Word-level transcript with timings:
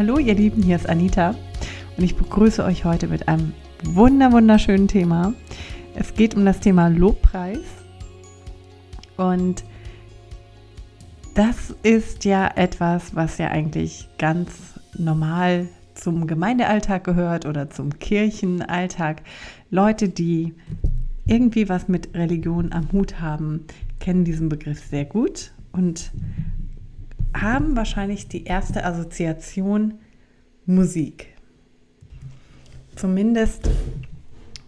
Hallo 0.00 0.16
ihr 0.16 0.34
Lieben, 0.34 0.62
hier 0.62 0.76
ist 0.76 0.88
Anita 0.88 1.34
und 1.98 2.02
ich 2.02 2.16
begrüße 2.16 2.64
euch 2.64 2.86
heute 2.86 3.06
mit 3.06 3.28
einem 3.28 3.52
wunder 3.84 4.32
wunderschönen 4.32 4.88
Thema. 4.88 5.34
Es 5.94 6.14
geht 6.14 6.34
um 6.34 6.46
das 6.46 6.60
Thema 6.60 6.88
Lobpreis 6.88 7.58
und 9.18 9.62
das 11.34 11.74
ist 11.82 12.24
ja 12.24 12.50
etwas, 12.56 13.14
was 13.14 13.36
ja 13.36 13.48
eigentlich 13.48 14.08
ganz 14.16 14.80
normal 14.96 15.68
zum 15.92 16.26
Gemeindealltag 16.26 17.04
gehört 17.04 17.44
oder 17.44 17.68
zum 17.68 17.98
Kirchenalltag. 17.98 19.20
Leute, 19.68 20.08
die 20.08 20.54
irgendwie 21.26 21.68
was 21.68 21.88
mit 21.88 22.14
Religion 22.14 22.72
am 22.72 22.90
Hut 22.92 23.20
haben, 23.20 23.66
kennen 23.98 24.24
diesen 24.24 24.48
Begriff 24.48 24.82
sehr 24.82 25.04
gut 25.04 25.52
und 25.72 26.10
haben 27.34 27.76
wahrscheinlich 27.76 28.28
die 28.28 28.44
erste 28.44 28.84
Assoziation 28.84 29.94
Musik. 30.66 31.28
Zumindest 32.96 33.68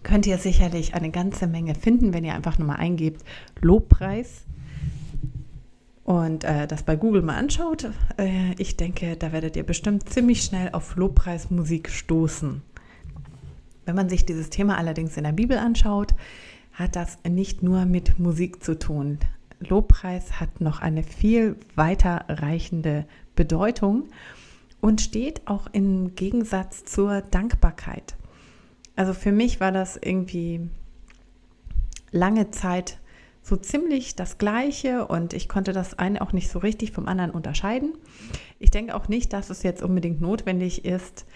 könnt 0.02 0.26
ihr 0.26 0.38
sicherlich 0.38 0.94
eine 0.94 1.10
ganze 1.10 1.46
Menge 1.46 1.74
finden, 1.74 2.12
wenn 2.12 2.24
ihr 2.24 2.34
einfach 2.34 2.58
nur 2.58 2.68
mal 2.68 2.76
eingebt 2.76 3.22
Lobpreis 3.60 4.44
und 6.04 6.44
äh, 6.44 6.66
das 6.66 6.82
bei 6.82 6.96
Google 6.96 7.22
mal 7.22 7.36
anschaut. 7.36 7.90
Äh, 8.18 8.54
ich 8.58 8.76
denke, 8.76 9.16
da 9.16 9.32
werdet 9.32 9.56
ihr 9.56 9.64
bestimmt 9.64 10.08
ziemlich 10.08 10.42
schnell 10.42 10.70
auf 10.72 10.96
Lobpreismusik 10.96 11.90
stoßen. 11.90 12.62
Wenn 13.84 13.96
man 13.96 14.08
sich 14.08 14.26
dieses 14.26 14.50
Thema 14.50 14.78
allerdings 14.78 15.16
in 15.16 15.24
der 15.24 15.32
Bibel 15.32 15.58
anschaut, 15.58 16.14
hat 16.72 16.96
das 16.96 17.18
nicht 17.28 17.62
nur 17.62 17.84
mit 17.84 18.18
Musik 18.18 18.64
zu 18.64 18.78
tun. 18.78 19.18
Lobpreis 19.68 20.40
hat 20.40 20.60
noch 20.60 20.80
eine 20.80 21.02
viel 21.02 21.56
weiter 21.74 22.24
reichende 22.28 23.06
Bedeutung 23.34 24.08
und 24.80 25.00
steht 25.00 25.46
auch 25.46 25.66
im 25.72 26.14
Gegensatz 26.14 26.84
zur 26.84 27.22
Dankbarkeit. 27.22 28.16
Also 28.96 29.14
für 29.14 29.32
mich 29.32 29.60
war 29.60 29.72
das 29.72 29.96
irgendwie 29.96 30.68
lange 32.10 32.50
Zeit 32.50 32.98
so 33.42 33.56
ziemlich 33.56 34.14
das 34.14 34.38
Gleiche 34.38 35.06
und 35.06 35.32
ich 35.32 35.48
konnte 35.48 35.72
das 35.72 35.98
eine 35.98 36.20
auch 36.22 36.32
nicht 36.32 36.48
so 36.48 36.60
richtig 36.60 36.92
vom 36.92 37.08
anderen 37.08 37.32
unterscheiden. 37.32 37.94
Ich 38.58 38.70
denke 38.70 38.94
auch 38.94 39.08
nicht, 39.08 39.32
dass 39.32 39.50
es 39.50 39.62
jetzt 39.62 39.82
unbedingt 39.82 40.20
notwendig 40.20 40.84
ist, 40.84 41.26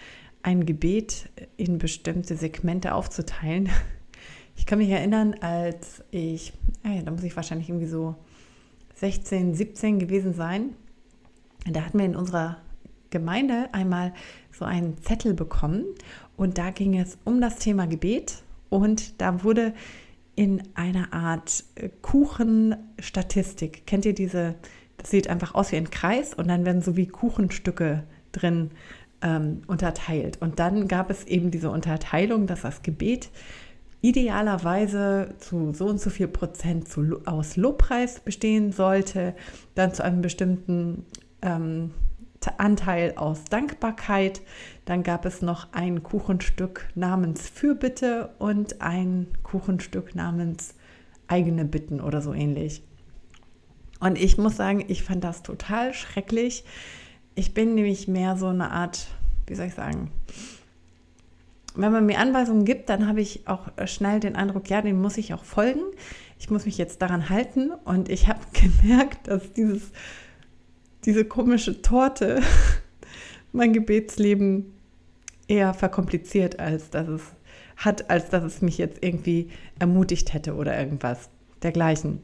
ein 0.43 0.65
Gebet 0.65 1.29
in 1.57 1.77
bestimmte 1.77 2.37
Segmente 2.37 2.93
aufzuteilen. 2.93 3.69
Ich 4.57 4.65
kann 4.65 4.79
mich 4.79 4.89
erinnern, 4.89 5.35
als 5.39 6.03
ich, 6.11 6.51
ja, 6.83 7.01
da 7.01 7.11
muss 7.11 7.23
ich 7.23 7.35
wahrscheinlich 7.35 7.69
irgendwie 7.69 7.87
so 7.87 8.15
16, 8.95 9.53
17 9.53 9.99
gewesen 9.99 10.33
sein. 10.33 10.75
Da 11.71 11.85
hatten 11.85 11.99
wir 11.99 12.05
in 12.05 12.15
unserer 12.15 12.57
Gemeinde 13.09 13.69
einmal 13.71 14.13
so 14.51 14.65
einen 14.65 15.01
Zettel 15.01 15.33
bekommen 15.33 15.85
und 16.35 16.57
da 16.57 16.71
ging 16.71 16.97
es 16.97 17.17
um 17.23 17.39
das 17.39 17.57
Thema 17.57 17.87
Gebet 17.87 18.41
und 18.69 19.21
da 19.21 19.43
wurde 19.43 19.73
in 20.35 20.63
einer 20.75 21.13
Art 21.13 21.63
äh, 21.75 21.89
Kuchenstatistik, 22.01 23.87
kennt 23.87 24.05
ihr 24.05 24.13
diese, 24.13 24.55
das 24.97 25.09
sieht 25.09 25.29
einfach 25.29 25.55
aus 25.55 25.71
wie 25.71 25.77
ein 25.77 25.89
Kreis 25.89 26.33
und 26.33 26.47
dann 26.47 26.65
werden 26.65 26.81
so 26.81 26.97
wie 26.97 27.07
Kuchenstücke 27.07 28.03
drin 28.31 28.71
ähm, 29.21 29.61
unterteilt. 29.67 30.37
Und 30.41 30.59
dann 30.59 30.87
gab 30.87 31.09
es 31.09 31.25
eben 31.25 31.49
diese 31.49 31.71
Unterteilung, 31.71 32.45
dass 32.45 32.61
das 32.61 32.83
Gebet 32.83 33.29
idealerweise 34.01 35.35
zu 35.39 35.73
so 35.73 35.87
und 35.87 35.99
so 35.99 36.09
viel 36.09 36.27
Prozent 36.27 36.87
zu, 36.87 37.21
aus 37.25 37.57
Lobpreis 37.57 38.19
bestehen 38.19 38.71
sollte, 38.71 39.35
dann 39.75 39.93
zu 39.93 40.03
einem 40.03 40.21
bestimmten 40.21 41.05
ähm, 41.41 41.91
Anteil 42.57 43.13
aus 43.17 43.45
Dankbarkeit. 43.45 44.41
Dann 44.85 45.03
gab 45.03 45.25
es 45.25 45.41
noch 45.41 45.73
ein 45.73 46.03
Kuchenstück 46.03 46.87
namens 46.95 47.49
Fürbitte 47.49 48.29
und 48.39 48.81
ein 48.81 49.27
Kuchenstück 49.43 50.15
namens 50.15 50.75
eigene 51.27 51.65
Bitten 51.65 51.99
oder 51.99 52.21
so 52.21 52.33
ähnlich. 52.33 52.83
Und 53.99 54.17
ich 54.17 54.37
muss 54.37 54.55
sagen, 54.55 54.85
ich 54.87 55.03
fand 55.03 55.23
das 55.23 55.43
total 55.43 55.93
schrecklich. 55.93 56.63
Ich 57.35 57.53
bin 57.53 57.75
nämlich 57.75 58.07
mehr 58.07 58.37
so 58.37 58.47
eine 58.47 58.71
Art, 58.71 59.07
wie 59.47 59.55
soll 59.55 59.65
ich 59.65 59.73
sagen, 59.73 60.11
wenn 61.77 61.91
man 61.91 62.05
mir 62.05 62.19
Anweisungen 62.19 62.65
gibt, 62.65 62.89
dann 62.89 63.07
habe 63.07 63.21
ich 63.21 63.47
auch 63.47 63.67
schnell 63.85 64.19
den 64.19 64.35
Eindruck, 64.35 64.69
ja, 64.69 64.81
dem 64.81 65.01
muss 65.01 65.17
ich 65.17 65.33
auch 65.33 65.43
folgen. 65.43 65.81
Ich 66.39 66.49
muss 66.49 66.65
mich 66.65 66.77
jetzt 66.77 67.01
daran 67.01 67.29
halten. 67.29 67.71
Und 67.85 68.09
ich 68.09 68.27
habe 68.27 68.41
gemerkt, 68.53 69.27
dass 69.27 69.53
dieses 69.53 69.91
diese 71.07 71.23
komische 71.23 71.81
Torte 71.81 72.41
mein 73.53 73.73
Gebetsleben 73.73 74.73
eher 75.47 75.73
verkompliziert, 75.73 76.59
als 76.59 76.89
dass 76.89 77.07
es 77.07 77.21
hat, 77.77 78.09
als 78.09 78.29
dass 78.29 78.43
es 78.43 78.61
mich 78.61 78.77
jetzt 78.77 79.03
irgendwie 79.03 79.49
ermutigt 79.79 80.33
hätte 80.33 80.55
oder 80.55 80.77
irgendwas 80.77 81.29
dergleichen. 81.63 82.21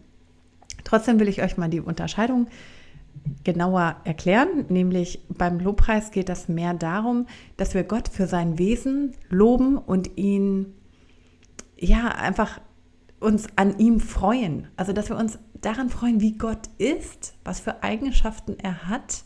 Trotzdem 0.83 1.19
will 1.19 1.29
ich 1.29 1.41
euch 1.41 1.57
mal 1.57 1.69
die 1.69 1.79
Unterscheidung 1.79 2.47
genauer 3.43 3.97
erklären, 4.03 4.65
nämlich 4.69 5.19
beim 5.29 5.59
Lobpreis 5.59 6.11
geht 6.11 6.29
es 6.29 6.47
mehr 6.47 6.73
darum, 6.73 7.27
dass 7.57 7.73
wir 7.73 7.83
Gott 7.83 8.07
für 8.07 8.27
sein 8.27 8.57
Wesen 8.57 9.13
loben 9.29 9.77
und 9.77 10.17
ihn 10.17 10.73
ja 11.77 12.07
einfach 12.09 12.61
uns 13.19 13.47
an 13.55 13.77
ihm 13.79 13.99
freuen. 13.99 14.67
Also 14.75 14.93
dass 14.93 15.09
wir 15.09 15.17
uns 15.17 15.39
daran 15.61 15.89
freuen, 15.89 16.21
wie 16.21 16.37
Gott 16.37 16.69
ist, 16.77 17.35
was 17.43 17.59
für 17.59 17.83
Eigenschaften 17.83 18.57
er 18.59 18.87
hat, 18.87 19.23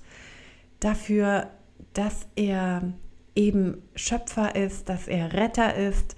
dafür, 0.79 1.47
dass 1.93 2.27
er 2.35 2.93
eben 3.35 3.81
Schöpfer 3.95 4.55
ist, 4.55 4.89
dass 4.89 5.07
er 5.07 5.33
Retter 5.33 5.75
ist, 5.75 6.15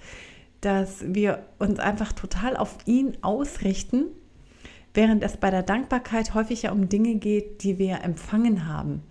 dass 0.60 1.02
wir 1.06 1.46
uns 1.58 1.78
einfach 1.78 2.12
total 2.12 2.56
auf 2.56 2.76
ihn 2.84 3.16
ausrichten, 3.22 4.06
während 4.94 5.22
es 5.22 5.36
bei 5.36 5.50
der 5.50 5.62
Dankbarkeit 5.62 6.34
häufig 6.34 6.62
ja 6.62 6.72
um 6.72 6.88
Dinge 6.88 7.16
geht, 7.16 7.62
die 7.62 7.78
wir 7.78 8.02
empfangen 8.02 8.66
haben 8.66 9.02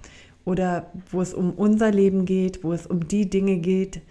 oder 0.45 0.91
wo 1.12 1.22
es 1.22 1.34
um 1.34 1.53
unser 1.53 1.91
Leben 1.91 2.25
geht, 2.25 2.63
wo 2.63 2.73
es 2.73 2.88
um 2.88 3.07
die 3.07 3.29
Dinge 3.29 3.57
geht, 3.57 4.01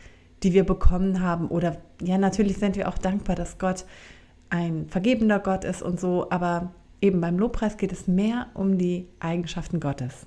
die 0.43 0.53
wir 0.53 0.65
bekommen 0.65 1.21
haben 1.21 1.49
oder 1.49 1.79
ja, 2.03 2.17
natürlich 2.17 2.59
sind 2.59 2.77
wir 2.77 2.89
auch 2.89 2.99
dankbar, 2.99 3.37
dass 3.37 3.59
Gott 3.59 3.85
ein 4.51 4.87
vergebender 4.89 5.41
Gott 5.41 5.65
ist 5.65 5.83
und 5.83 6.01
so, 6.01 6.31
aber 6.31 6.73
eben 7.01 7.21
beim 7.21 7.39
Lobpreis 7.39 7.77
geht 7.77 7.93
es 7.93 8.07
mehr 8.07 8.47
um 8.55 8.79
die 8.79 9.09
Eigenschaften 9.21 9.81
Gottes. 9.81 10.27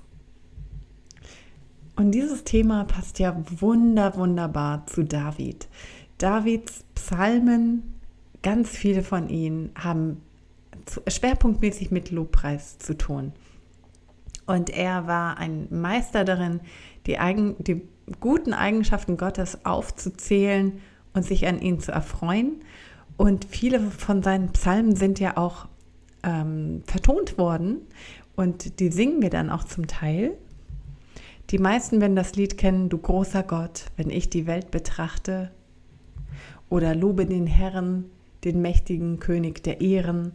Und 1.96 2.12
dieses 2.12 2.44
Thema 2.44 2.84
passt 2.84 3.18
ja 3.18 3.36
wunder, 3.60 4.16
wunderbar 4.16 4.86
zu 4.86 5.04
David. 5.04 5.68
Davids 6.18 6.84
Psalmen, 6.94 7.94
ganz 8.42 8.70
viele 8.70 9.02
von 9.02 9.28
ihnen 9.28 9.70
haben 9.74 10.22
schwerpunktmäßig 11.06 11.90
mit 11.90 12.10
Lobpreis 12.10 12.78
zu 12.78 12.96
tun. 12.96 13.32
Und 14.46 14.70
er 14.70 15.06
war 15.06 15.38
ein 15.38 15.68
Meister 15.70 16.24
darin, 16.24 16.60
die, 17.06 17.18
eigen, 17.18 17.56
die 17.58 17.82
guten 18.20 18.52
Eigenschaften 18.52 19.16
Gottes 19.16 19.64
aufzuzählen 19.64 20.80
und 21.14 21.24
sich 21.24 21.46
an 21.46 21.60
ihn 21.60 21.80
zu 21.80 21.92
erfreuen. 21.92 22.62
Und 23.16 23.44
viele 23.44 23.80
von 23.80 24.22
seinen 24.22 24.50
Psalmen 24.52 24.96
sind 24.96 25.20
ja 25.20 25.36
auch 25.36 25.68
ähm, 26.22 26.82
vertont 26.86 27.38
worden 27.38 27.82
und 28.36 28.80
die 28.80 28.90
singen 28.90 29.22
wir 29.22 29.30
dann 29.30 29.50
auch 29.50 29.64
zum 29.64 29.86
Teil. 29.86 30.36
Die 31.50 31.58
meisten 31.58 32.00
werden 32.00 32.16
das 32.16 32.34
Lied 32.34 32.56
kennen, 32.56 32.88
Du 32.88 32.98
großer 32.98 33.42
Gott, 33.42 33.86
wenn 33.96 34.10
ich 34.10 34.30
die 34.30 34.46
Welt 34.46 34.70
betrachte. 34.70 35.50
Oder 36.68 36.94
Lobe 36.94 37.26
den 37.26 37.46
Herrn, 37.46 38.06
den 38.44 38.62
mächtigen 38.62 39.18
König 39.18 39.62
der 39.62 39.82
Ehren. 39.82 40.32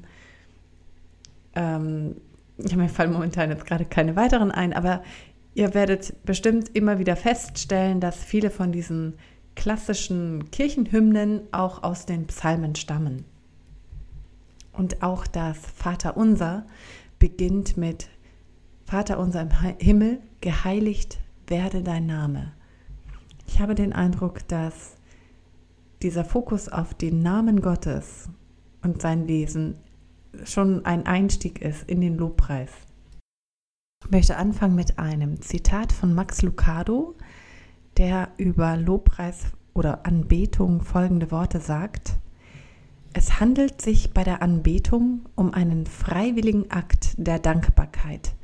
Ähm, 1.58 2.16
ja, 2.60 2.78
mir 2.78 2.88
fallen 2.88 3.12
momentan 3.12 3.50
jetzt 3.50 3.66
gerade 3.66 3.86
keine 3.86 4.16
weiteren 4.16 4.52
ein, 4.52 4.74
aber 4.74 5.02
ihr 5.56 5.74
werdet 5.74 6.24
bestimmt 6.24 6.70
immer 6.76 7.00
wieder 7.00 7.16
feststellen, 7.16 8.00
dass 8.00 8.24
viele 8.24 8.52
von 8.52 8.72
diesen 8.72 9.16
klassischen 9.56 10.52
Kirchenhymnen 10.52 11.42
auch 11.52 11.82
aus 11.82 12.06
den 12.06 12.28
Psalmen 12.28 12.76
stammen. 12.76 13.26
Und 14.72 15.02
auch 15.02 15.26
das 15.26 15.58
Vaterunser 15.76 16.68
beginnt 17.18 17.76
mit 17.76 18.08
Vater 18.86 19.18
unser 19.20 19.42
im 19.42 19.50
Himmel, 19.80 20.20
geheiligt 20.42 21.18
werde 21.48 21.82
dein 21.82 22.06
Name. 22.06 22.54
Ich 23.48 23.60
habe 23.60 23.74
den 23.74 23.94
Eindruck, 23.94 24.48
dass 24.48 24.96
dieser 26.04 26.24
Fokus 26.24 26.70
auf 26.70 26.94
den 26.94 27.24
Namen 27.24 27.62
Gottes 27.62 28.30
und 28.84 29.02
sein 29.02 29.28
Wesen 29.28 29.78
schon 30.44 30.86
ein 30.86 31.06
Einstieg 31.06 31.62
ist 31.62 31.90
in 31.90 32.02
den 32.02 32.18
Lobpreis. 32.18 32.72
Ich 34.04 34.12
möchte 34.12 34.38
anfangen 34.38 34.76
mit 34.76 35.00
einem 35.00 35.42
Zitat 35.42 35.92
von 35.92 36.14
Max 36.14 36.42
Lucado, 36.42 37.16
der 37.98 38.30
über 38.38 38.78
Lobpreis 38.78 39.46
oder 39.74 40.06
Anbetung 40.06 40.82
folgende 40.82 41.32
Worte 41.32 41.60
sagt. 41.60 42.14
Es 43.14 43.40
handelt 43.40 43.82
sich 43.82 44.14
bei 44.14 44.24
der 44.24 44.42
Anbetung 44.42 45.28
um 45.36 45.54
einen 45.54 45.86
freiwilligen 45.86 46.70
Akt 46.72 47.16
der 47.18 47.40
Dankbarkeit, 47.40 48.36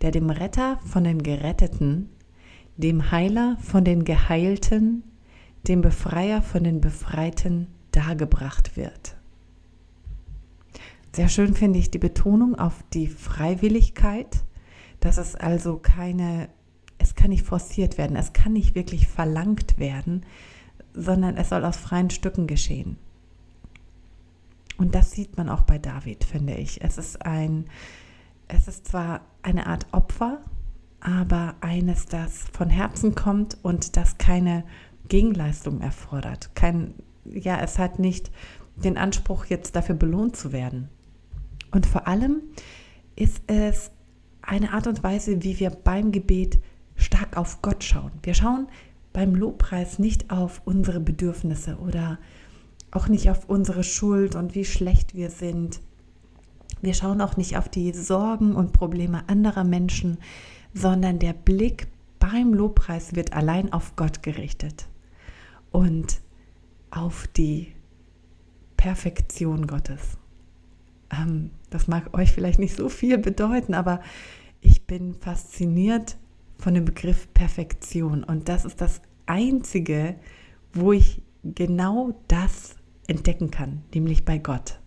der 0.00 0.10
dem 0.10 0.30
Retter 0.30 0.78
von 0.84 1.04
den 1.04 1.22
Geretteten 1.22 2.08
dem 2.76 3.10
Heiler 3.10 3.56
von 3.60 3.84
den 3.84 4.04
Geheilten, 4.04 5.04
dem 5.68 5.82
Befreier 5.82 6.42
von 6.42 6.64
den 6.64 6.80
Befreiten 6.80 7.68
dargebracht 7.92 8.76
wird. 8.76 9.16
Sehr 11.14 11.28
schön 11.28 11.54
finde 11.54 11.78
ich 11.78 11.90
die 11.90 11.98
Betonung 11.98 12.58
auf 12.58 12.82
die 12.94 13.06
Freiwilligkeit, 13.06 14.44
dass 15.00 15.18
es 15.18 15.34
also 15.34 15.76
keine, 15.76 16.48
es 16.96 17.14
kann 17.14 17.28
nicht 17.30 17.44
forciert 17.44 17.98
werden, 17.98 18.16
es 18.16 18.32
kann 18.32 18.54
nicht 18.54 18.74
wirklich 18.74 19.08
verlangt 19.08 19.78
werden, 19.78 20.24
sondern 20.94 21.36
es 21.36 21.50
soll 21.50 21.66
aus 21.66 21.76
freien 21.76 22.08
Stücken 22.08 22.46
geschehen. 22.46 22.96
Und 24.78 24.94
das 24.94 25.10
sieht 25.10 25.36
man 25.36 25.50
auch 25.50 25.62
bei 25.62 25.78
David, 25.78 26.24
finde 26.24 26.54
ich. 26.54 26.82
Es 26.82 26.96
ist 26.96 27.26
ein, 27.26 27.66
es 28.48 28.66
ist 28.66 28.88
zwar 28.88 29.20
eine 29.42 29.66
Art 29.66 29.86
Opfer, 29.92 30.40
aber 31.00 31.56
eines, 31.60 32.06
das 32.06 32.44
von 32.52 32.70
Herzen 32.70 33.14
kommt 33.14 33.58
und 33.62 33.98
das 33.98 34.16
keine 34.16 34.64
Gegenleistung 35.08 35.82
erfordert. 35.82 36.54
Kein, 36.54 36.94
ja, 37.26 37.60
es 37.60 37.78
hat 37.78 37.98
nicht 37.98 38.30
den 38.76 38.96
Anspruch, 38.96 39.44
jetzt 39.44 39.76
dafür 39.76 39.94
belohnt 39.94 40.36
zu 40.36 40.52
werden. 40.52 40.88
Und 41.72 41.86
vor 41.86 42.06
allem 42.06 42.42
ist 43.16 43.42
es 43.48 43.90
eine 44.42 44.72
Art 44.72 44.86
und 44.86 45.02
Weise, 45.02 45.42
wie 45.42 45.58
wir 45.58 45.70
beim 45.70 46.12
Gebet 46.12 46.58
stark 46.94 47.36
auf 47.36 47.62
Gott 47.62 47.82
schauen. 47.82 48.12
Wir 48.22 48.34
schauen 48.34 48.68
beim 49.12 49.34
Lobpreis 49.34 49.98
nicht 49.98 50.30
auf 50.30 50.62
unsere 50.64 51.00
Bedürfnisse 51.00 51.76
oder 51.78 52.18
auch 52.90 53.08
nicht 53.08 53.30
auf 53.30 53.48
unsere 53.48 53.84
Schuld 53.84 54.36
und 54.36 54.54
wie 54.54 54.64
schlecht 54.64 55.14
wir 55.14 55.30
sind. 55.30 55.80
Wir 56.80 56.94
schauen 56.94 57.20
auch 57.20 57.36
nicht 57.36 57.56
auf 57.56 57.68
die 57.68 57.92
Sorgen 57.92 58.54
und 58.54 58.72
Probleme 58.72 59.28
anderer 59.28 59.64
Menschen, 59.64 60.18
sondern 60.74 61.18
der 61.18 61.32
Blick 61.32 61.88
beim 62.18 62.54
Lobpreis 62.54 63.14
wird 63.14 63.32
allein 63.32 63.72
auf 63.72 63.96
Gott 63.96 64.22
gerichtet 64.22 64.88
und 65.70 66.20
auf 66.90 67.26
die 67.28 67.72
Perfektion 68.76 69.66
Gottes. 69.66 70.18
Ähm, 71.12 71.50
das 71.70 71.88
mag 71.88 72.16
euch 72.16 72.32
vielleicht 72.32 72.58
nicht 72.58 72.76
so 72.76 72.88
viel 72.88 73.18
bedeuten, 73.18 73.74
aber 73.74 74.00
ich 74.60 74.86
bin 74.86 75.14
fasziniert 75.14 76.16
von 76.58 76.74
dem 76.74 76.84
Begriff 76.84 77.32
Perfektion 77.34 78.24
und 78.24 78.48
das 78.48 78.64
ist 78.64 78.80
das 78.80 79.02
Einzige, 79.26 80.16
wo 80.72 80.92
ich 80.92 81.22
genau 81.42 82.14
das 82.28 82.76
entdecken 83.06 83.50
kann, 83.50 83.82
nämlich 83.94 84.24
bei 84.24 84.38
Gott. 84.38 84.78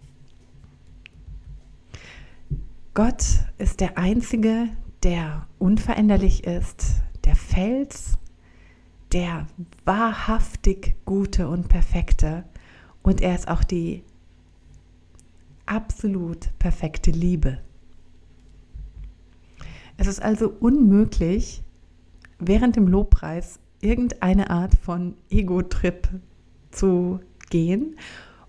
Gott 2.93 3.25
ist 3.57 3.81
der 3.81 3.97
Einzige, 3.97 4.69
der 5.03 5.47
unveränderlich 5.59 6.45
ist, 6.45 7.01
der 7.25 7.35
Fels, 7.35 8.17
der 9.11 9.47
wahrhaftig 9.83 10.95
Gute 11.03 11.49
und 11.49 11.67
Perfekte 11.67 12.45
und 13.03 13.19
er 13.19 13.35
ist 13.35 13.49
auch 13.49 13.65
die 13.65 14.03
absolut 15.65 16.49
perfekte 16.59 17.11
Liebe. 17.11 17.59
Es 19.97 20.07
ist 20.07 20.21
also 20.21 20.49
unmöglich, 20.59 21.63
während 22.39 22.75
dem 22.75 22.87
Lobpreis 22.87 23.59
irgendeine 23.81 24.49
Art 24.49 24.75
von 24.75 25.15
Ego-Trip 25.29 26.09
zu 26.71 27.19
gehen. 27.49 27.97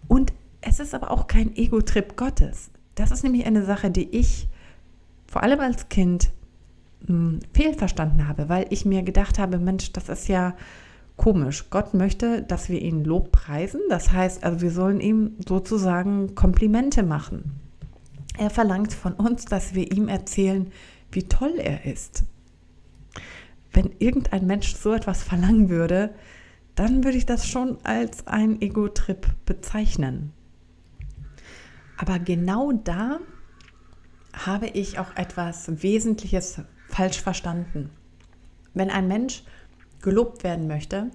Und 0.09 0.33
es 0.61 0.81
ist 0.81 0.95
aber 0.95 1.11
auch 1.11 1.27
kein 1.27 1.55
Ego-Trip 1.55 2.17
Gottes. 2.17 2.71
Das 2.95 3.11
ist 3.11 3.23
nämlich 3.23 3.47
eine 3.47 3.65
Sache, 3.65 3.91
die 3.91 4.09
ich 4.09 4.49
vor 5.27 5.43
allem 5.43 5.61
als 5.61 5.89
Kind 5.89 6.31
hm, 7.07 7.41
fehlverstanden 7.53 8.27
habe, 8.27 8.49
weil 8.49 8.67
ich 8.71 8.85
mir 8.85 9.03
gedacht 9.03 9.39
habe, 9.39 9.59
Mensch, 9.59 9.93
das 9.93 10.09
ist 10.09 10.29
ja 10.29 10.57
komisch. 11.17 11.71
Gott 11.71 11.95
möchte, 11.95 12.43
dass 12.43 12.69
wir 12.69 12.81
ihn 12.81 13.05
Lob 13.05 13.33
preisen. 13.33 13.81
Das 13.89 14.13
heißt, 14.13 14.45
also 14.45 14.61
wir 14.61 14.71
sollen 14.71 15.01
ihm 15.01 15.37
sozusagen 15.47 16.35
Komplimente 16.35 17.03
machen. 17.03 17.61
Er 18.39 18.51
verlangt 18.51 18.93
von 18.93 19.15
uns, 19.15 19.47
dass 19.47 19.75
wir 19.75 19.91
ihm 19.93 20.09
erzählen, 20.09 20.71
wie 21.11 21.23
toll 21.23 21.55
er 21.59 21.85
ist. 21.87 22.25
Wenn 23.73 23.91
irgendein 23.99 24.47
Mensch 24.47 24.75
so 24.75 24.93
etwas 24.93 25.23
verlangen 25.23 25.69
würde, 25.69 26.15
dann 26.75 27.05
würde 27.05 27.17
ich 27.17 27.27
das 27.27 27.49
schon 27.49 27.79
als 27.85 28.27
ein 28.27 28.61
Ego-Trip 28.61 29.27
bezeichnen. 29.47 30.33
Aber 31.97 32.19
genau 32.19 32.73
da 32.73 33.21
habe 34.35 34.67
ich 34.67 34.99
auch 34.99 35.17
etwas 35.17 35.83
Wesentliches 35.83 36.61
falsch 36.89 37.21
verstanden. 37.21 37.91
Wenn 38.75 38.91
ein 38.91 39.09
Mensch 39.09 39.43
gelobt 40.03 40.45
werden 40.45 40.67
möchte, 40.67 41.11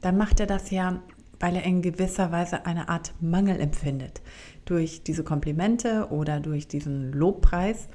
dann 0.00 0.16
macht 0.16 0.40
er 0.40 0.46
das 0.46 0.70
ja, 0.70 1.00
weil 1.40 1.56
er 1.56 1.64
in 1.64 1.82
gewisser 1.82 2.32
Weise 2.32 2.66
eine 2.66 2.88
Art 2.88 3.14
Mangel 3.20 3.60
empfindet. 3.60 4.22
Durch 4.64 5.02
diese 5.02 5.24
Komplimente 5.24 6.08
oder 6.10 6.40
durch 6.40 6.68
diesen 6.68 7.12
Lobpreis 7.12 7.88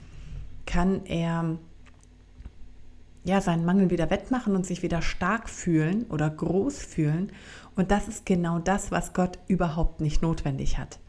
kann 0.66 1.06
er 1.06 1.58
ja, 3.24 3.40
seinen 3.40 3.66
Mangel 3.66 3.90
wieder 3.90 4.10
wettmachen 4.10 4.56
und 4.56 4.66
sich 4.66 4.82
wieder 4.82 5.02
stark 5.02 5.50
fühlen 5.50 6.06
oder 6.10 6.30
groß 6.30 6.80
fühlen. 6.80 7.32
Und 7.76 7.92
das 7.92 8.08
ist 8.08 8.26
genau 8.26 8.60
das, 8.60 8.92
was 8.92 9.14
Gott 9.14 9.38
überhaupt 9.48 10.02
nicht 10.02 10.22
notwendig 10.22 10.78
hat. 10.78 11.00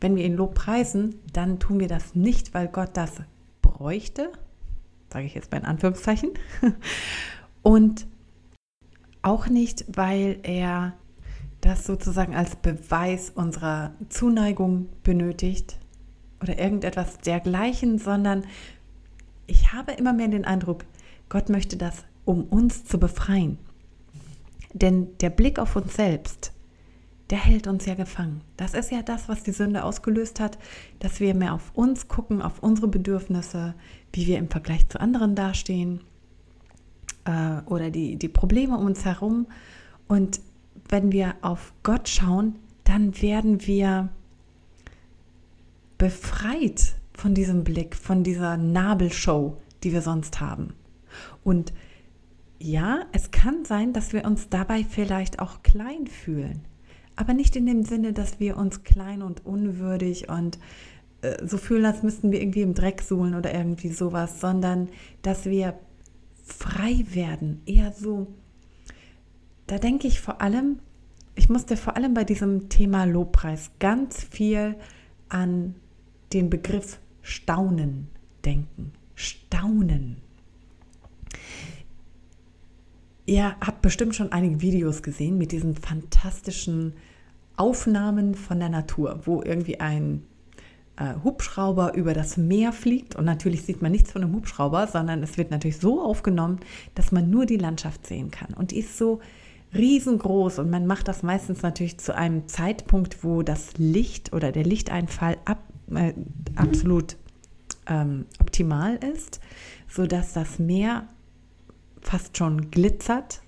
Wenn 0.00 0.16
wir 0.16 0.24
ihn 0.24 0.34
Lob 0.34 0.54
preisen, 0.54 1.20
dann 1.32 1.58
tun 1.58 1.80
wir 1.80 1.88
das 1.88 2.14
nicht, 2.14 2.52
weil 2.52 2.68
Gott 2.68 2.90
das 2.94 3.12
bräuchte, 3.62 4.32
sage 5.12 5.26
ich 5.26 5.34
jetzt 5.34 5.50
bei 5.50 5.62
Anführungszeichen, 5.62 6.30
und 7.62 8.06
auch 9.26 9.48
nicht, 9.48 9.84
weil 9.88 10.38
er 10.44 10.94
das 11.60 11.84
sozusagen 11.84 12.34
als 12.34 12.54
Beweis 12.56 13.30
unserer 13.30 13.92
Zuneigung 14.08 14.88
benötigt 15.02 15.78
oder 16.40 16.58
irgendetwas 16.58 17.18
dergleichen, 17.18 17.98
sondern 17.98 18.44
ich 19.48 19.72
habe 19.72 19.92
immer 19.92 20.12
mehr 20.12 20.28
den 20.28 20.44
Eindruck, 20.44 20.84
Gott 21.28 21.48
möchte 21.48 21.76
das, 21.76 22.04
um 22.24 22.44
uns 22.44 22.84
zu 22.84 22.98
befreien. 22.98 23.58
Denn 24.72 25.08
der 25.18 25.30
Blick 25.30 25.58
auf 25.58 25.74
uns 25.74 25.96
selbst, 25.96 26.52
der 27.30 27.38
hält 27.38 27.66
uns 27.66 27.84
ja 27.86 27.94
gefangen. 27.94 28.42
Das 28.56 28.74
ist 28.74 28.92
ja 28.92 29.02
das, 29.02 29.28
was 29.28 29.42
die 29.42 29.52
Sünde 29.52 29.82
ausgelöst 29.82 30.38
hat, 30.38 30.56
dass 31.00 31.18
wir 31.18 31.34
mehr 31.34 31.54
auf 31.54 31.72
uns 31.74 32.06
gucken, 32.06 32.42
auf 32.42 32.62
unsere 32.62 32.86
Bedürfnisse, 32.86 33.74
wie 34.12 34.26
wir 34.28 34.38
im 34.38 34.50
Vergleich 34.50 34.88
zu 34.88 35.00
anderen 35.00 35.34
dastehen 35.34 36.00
äh, 37.26 37.60
oder 37.66 37.90
die, 37.90 38.16
die 38.16 38.28
Probleme 38.28 38.78
um 38.78 38.86
uns 38.86 39.04
herum. 39.04 39.46
Und 40.08 40.40
wenn 40.88 41.12
wir 41.12 41.34
auf 41.42 41.74
Gott 41.82 42.08
schauen, 42.08 42.56
dann 42.84 43.20
werden 43.20 43.66
wir 43.66 44.08
befreit 45.98 46.94
von 47.12 47.34
diesem 47.34 47.64
Blick, 47.64 47.96
von 47.96 48.22
dieser 48.22 48.56
Nabelshow, 48.56 49.56
die 49.82 49.92
wir 49.92 50.02
sonst 50.02 50.40
haben. 50.40 50.74
Und 51.42 51.72
ja, 52.58 53.00
es 53.12 53.30
kann 53.30 53.64
sein, 53.64 53.92
dass 53.92 54.12
wir 54.12 54.24
uns 54.24 54.48
dabei 54.48 54.84
vielleicht 54.84 55.40
auch 55.40 55.62
klein 55.62 56.06
fühlen, 56.06 56.62
aber 57.16 57.34
nicht 57.34 57.56
in 57.56 57.66
dem 57.66 57.82
Sinne, 57.82 58.12
dass 58.12 58.40
wir 58.40 58.56
uns 58.56 58.82
klein 58.82 59.22
und 59.22 59.44
unwürdig 59.44 60.28
und 60.28 60.58
äh, 61.22 61.46
so 61.46 61.58
fühlen, 61.58 61.84
als 61.84 62.02
müssten 62.02 62.30
wir 62.30 62.40
irgendwie 62.40 62.62
im 62.62 62.74
Dreck 62.74 63.02
suhlen 63.02 63.34
oder 63.34 63.52
irgendwie 63.54 63.90
sowas, 63.90 64.40
sondern 64.40 64.88
dass 65.22 65.46
wir 65.46 65.78
frei 66.46 67.04
werden, 67.10 67.60
eher 67.66 67.92
so. 67.92 68.28
Da 69.66 69.78
denke 69.78 70.06
ich 70.06 70.20
vor 70.20 70.40
allem, 70.40 70.78
ich 71.34 71.50
musste 71.50 71.76
vor 71.76 71.96
allem 71.96 72.14
bei 72.14 72.24
diesem 72.24 72.68
Thema 72.68 73.04
Lobpreis 73.04 73.72
ganz 73.78 74.22
viel 74.24 74.76
an 75.28 75.74
den 76.32 76.48
Begriff 76.48 77.00
Staunen 77.20 78.08
denken. 78.44 78.92
Staunen. 79.14 80.18
Ihr 83.26 83.56
habt 83.60 83.82
bestimmt 83.82 84.14
schon 84.14 84.30
einige 84.30 84.60
Videos 84.60 85.02
gesehen 85.02 85.36
mit 85.36 85.50
diesen 85.50 85.74
fantastischen 85.74 86.94
Aufnahmen 87.56 88.36
von 88.36 88.60
der 88.60 88.68
Natur, 88.68 89.22
wo 89.24 89.42
irgendwie 89.42 89.80
ein 89.80 90.22
Hubschrauber 91.22 91.94
über 91.94 92.14
das 92.14 92.36
Meer 92.36 92.72
fliegt 92.72 93.16
und 93.16 93.24
natürlich 93.24 93.62
sieht 93.62 93.82
man 93.82 93.92
nichts 93.92 94.12
von 94.12 94.22
einem 94.22 94.34
Hubschrauber, 94.34 94.86
sondern 94.86 95.22
es 95.22 95.36
wird 95.36 95.50
natürlich 95.50 95.78
so 95.78 96.00
aufgenommen, 96.00 96.60
dass 96.94 97.12
man 97.12 97.28
nur 97.28 97.44
die 97.44 97.58
Landschaft 97.58 98.06
sehen 98.06 98.30
kann. 98.30 98.54
Und 98.54 98.70
die 98.70 98.78
ist 98.78 98.96
so 98.96 99.20
riesengroß 99.74 100.58
und 100.58 100.70
man 100.70 100.86
macht 100.86 101.08
das 101.08 101.22
meistens 101.22 101.62
natürlich 101.62 101.98
zu 101.98 102.14
einem 102.14 102.48
Zeitpunkt, 102.48 103.22
wo 103.24 103.42
das 103.42 103.76
Licht 103.76 104.32
oder 104.32 104.52
der 104.52 104.64
Lichteinfall 104.64 105.36
ab, 105.44 105.62
äh, 105.94 106.14
absolut 106.54 107.16
ähm, 107.86 108.26
optimal 108.40 108.96
ist, 108.96 109.40
sodass 109.88 110.32
das 110.32 110.58
Meer 110.58 111.08
fast 112.00 112.36
schon 112.38 112.70
glitzert. 112.70 113.42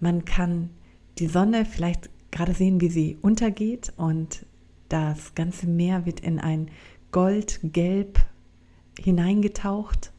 Man 0.00 0.24
kann 0.24 0.70
die 1.18 1.26
Sonne 1.26 1.64
vielleicht 1.64 2.10
gerade 2.30 2.52
sehen, 2.52 2.80
wie 2.80 2.88
sie 2.88 3.18
untergeht 3.20 3.92
und 3.96 4.46
das 4.88 5.34
ganze 5.34 5.66
Meer 5.66 6.06
wird 6.06 6.20
in 6.20 6.38
ein 6.38 6.70
Goldgelb 7.10 8.18
hineingetaucht. 8.98 10.12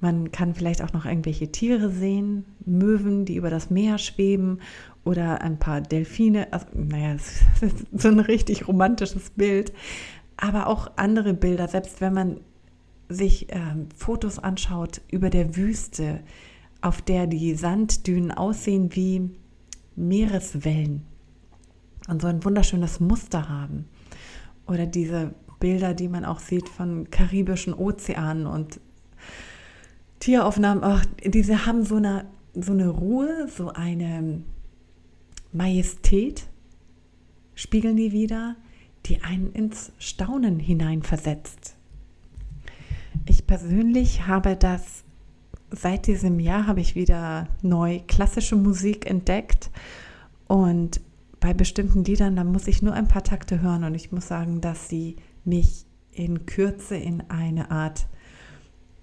Man 0.00 0.32
kann 0.32 0.54
vielleicht 0.54 0.82
auch 0.82 0.92
noch 0.92 1.04
irgendwelche 1.04 1.52
Tiere 1.52 1.90
sehen, 1.90 2.44
Möwen, 2.64 3.26
die 3.26 3.36
über 3.36 3.50
das 3.50 3.70
Meer 3.70 3.98
schweben 3.98 4.60
oder 5.04 5.42
ein 5.42 5.58
paar 5.58 5.80
Delfine. 5.80 6.52
Also, 6.52 6.66
naja, 6.74 7.12
das 7.60 7.72
ist 7.72 7.86
so 7.92 8.08
ein 8.08 8.20
richtig 8.20 8.66
romantisches 8.68 9.30
Bild. 9.30 9.72
Aber 10.36 10.68
auch 10.68 10.90
andere 10.96 11.34
Bilder, 11.34 11.68
selbst 11.68 12.00
wenn 12.00 12.14
man 12.14 12.40
sich 13.10 13.52
äh, 13.52 13.60
Fotos 13.94 14.38
anschaut 14.38 15.02
über 15.10 15.28
der 15.28 15.56
Wüste, 15.56 16.20
auf 16.80 17.02
der 17.02 17.26
die 17.26 17.54
Sanddünen 17.54 18.30
aussehen 18.30 18.94
wie 18.94 19.30
Meereswellen 19.96 21.09
und 22.10 22.20
so 22.20 22.28
ein 22.28 22.44
wunderschönes 22.44 23.00
Muster 23.00 23.48
haben. 23.48 23.86
Oder 24.66 24.86
diese 24.86 25.34
Bilder, 25.58 25.94
die 25.94 26.08
man 26.08 26.24
auch 26.24 26.40
sieht 26.40 26.68
von 26.68 27.10
karibischen 27.10 27.74
Ozeanen 27.74 28.46
und 28.46 28.80
Tieraufnahmen, 30.18 30.84
ach, 30.84 31.04
diese 31.24 31.66
haben 31.66 31.84
so 31.84 31.96
eine, 31.96 32.26
so 32.54 32.72
eine 32.72 32.88
Ruhe, 32.88 33.48
so 33.48 33.68
eine 33.68 34.42
Majestät, 35.52 36.48
spiegeln 37.54 37.96
die 37.96 38.12
wieder, 38.12 38.56
die 39.06 39.22
einen 39.22 39.52
ins 39.52 39.92
Staunen 39.98 40.58
hineinversetzt. 40.58 41.76
Ich 43.26 43.46
persönlich 43.46 44.26
habe 44.26 44.56
das 44.56 45.04
seit 45.70 46.06
diesem 46.06 46.40
Jahr 46.40 46.66
habe 46.66 46.80
ich 46.80 46.94
wieder 46.94 47.48
neu 47.62 48.00
klassische 48.06 48.56
Musik 48.56 49.08
entdeckt 49.08 49.70
und 50.48 51.00
bei 51.40 51.54
bestimmten 51.54 52.04
Liedern, 52.04 52.36
da 52.36 52.44
muss 52.44 52.66
ich 52.66 52.82
nur 52.82 52.92
ein 52.92 53.08
paar 53.08 53.24
Takte 53.24 53.60
hören 53.60 53.84
und 53.84 53.94
ich 53.94 54.12
muss 54.12 54.28
sagen, 54.28 54.60
dass 54.60 54.88
sie 54.88 55.16
mich 55.44 55.86
in 56.12 56.46
Kürze 56.46 56.96
in 56.96 57.22
eine 57.30 57.70
Art 57.70 58.06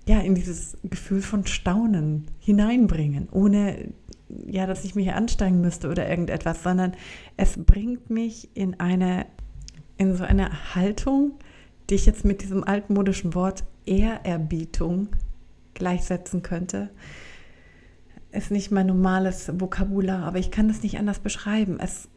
ja, 0.07 0.21
in 0.21 0.35
dieses 0.35 0.77
Gefühl 0.83 1.21
von 1.21 1.45
Staunen 1.45 2.27
hineinbringen, 2.39 3.27
ohne 3.29 3.93
ja, 4.29 4.65
dass 4.65 4.85
ich 4.85 4.95
mich 4.95 5.11
anstrengen 5.11 5.61
müsste 5.61 5.89
oder 5.89 6.09
irgendetwas, 6.09 6.63
sondern 6.63 6.93
es 7.35 7.57
bringt 7.57 8.09
mich 8.09 8.49
in 8.55 8.79
eine, 8.79 9.25
in 9.97 10.15
so 10.15 10.23
eine 10.23 10.75
Haltung, 10.75 11.33
die 11.89 11.95
ich 11.95 12.05
jetzt 12.05 12.25
mit 12.25 12.41
diesem 12.41 12.63
altmodischen 12.63 13.35
Wort 13.35 13.63
Ehrerbietung 13.85 15.09
gleichsetzen 15.73 16.41
könnte. 16.41 16.89
Ist 18.31 18.51
nicht 18.51 18.71
mein 18.71 18.87
normales 18.87 19.51
Vokabular, 19.59 20.23
aber 20.23 20.39
ich 20.39 20.51
kann 20.51 20.69
es 20.69 20.83
nicht 20.83 20.97
anders 20.97 21.19
beschreiben. 21.19 21.79
Es, 21.79 22.09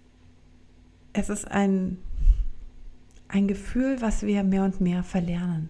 es 1.12 1.28
ist 1.28 1.50
ein, 1.50 1.98
ein 3.28 3.48
Gefühl, 3.48 4.00
was 4.00 4.22
wir 4.22 4.42
mehr 4.44 4.64
und 4.64 4.80
mehr 4.80 5.02
verlernen. 5.02 5.68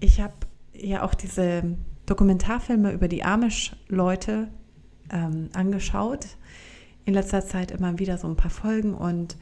Ich 0.00 0.20
habe 0.20 0.34
ja 0.74 1.02
auch 1.02 1.14
diese 1.14 1.76
Dokumentarfilme 2.06 2.92
über 2.92 3.08
die 3.08 3.24
Amish-Leute 3.24 4.48
ähm, 5.10 5.48
angeschaut. 5.54 6.26
In 7.04 7.14
letzter 7.14 7.44
Zeit 7.46 7.70
immer 7.70 7.98
wieder 7.98 8.18
so 8.18 8.28
ein 8.28 8.36
paar 8.36 8.50
Folgen 8.50 8.94
und 8.94 9.36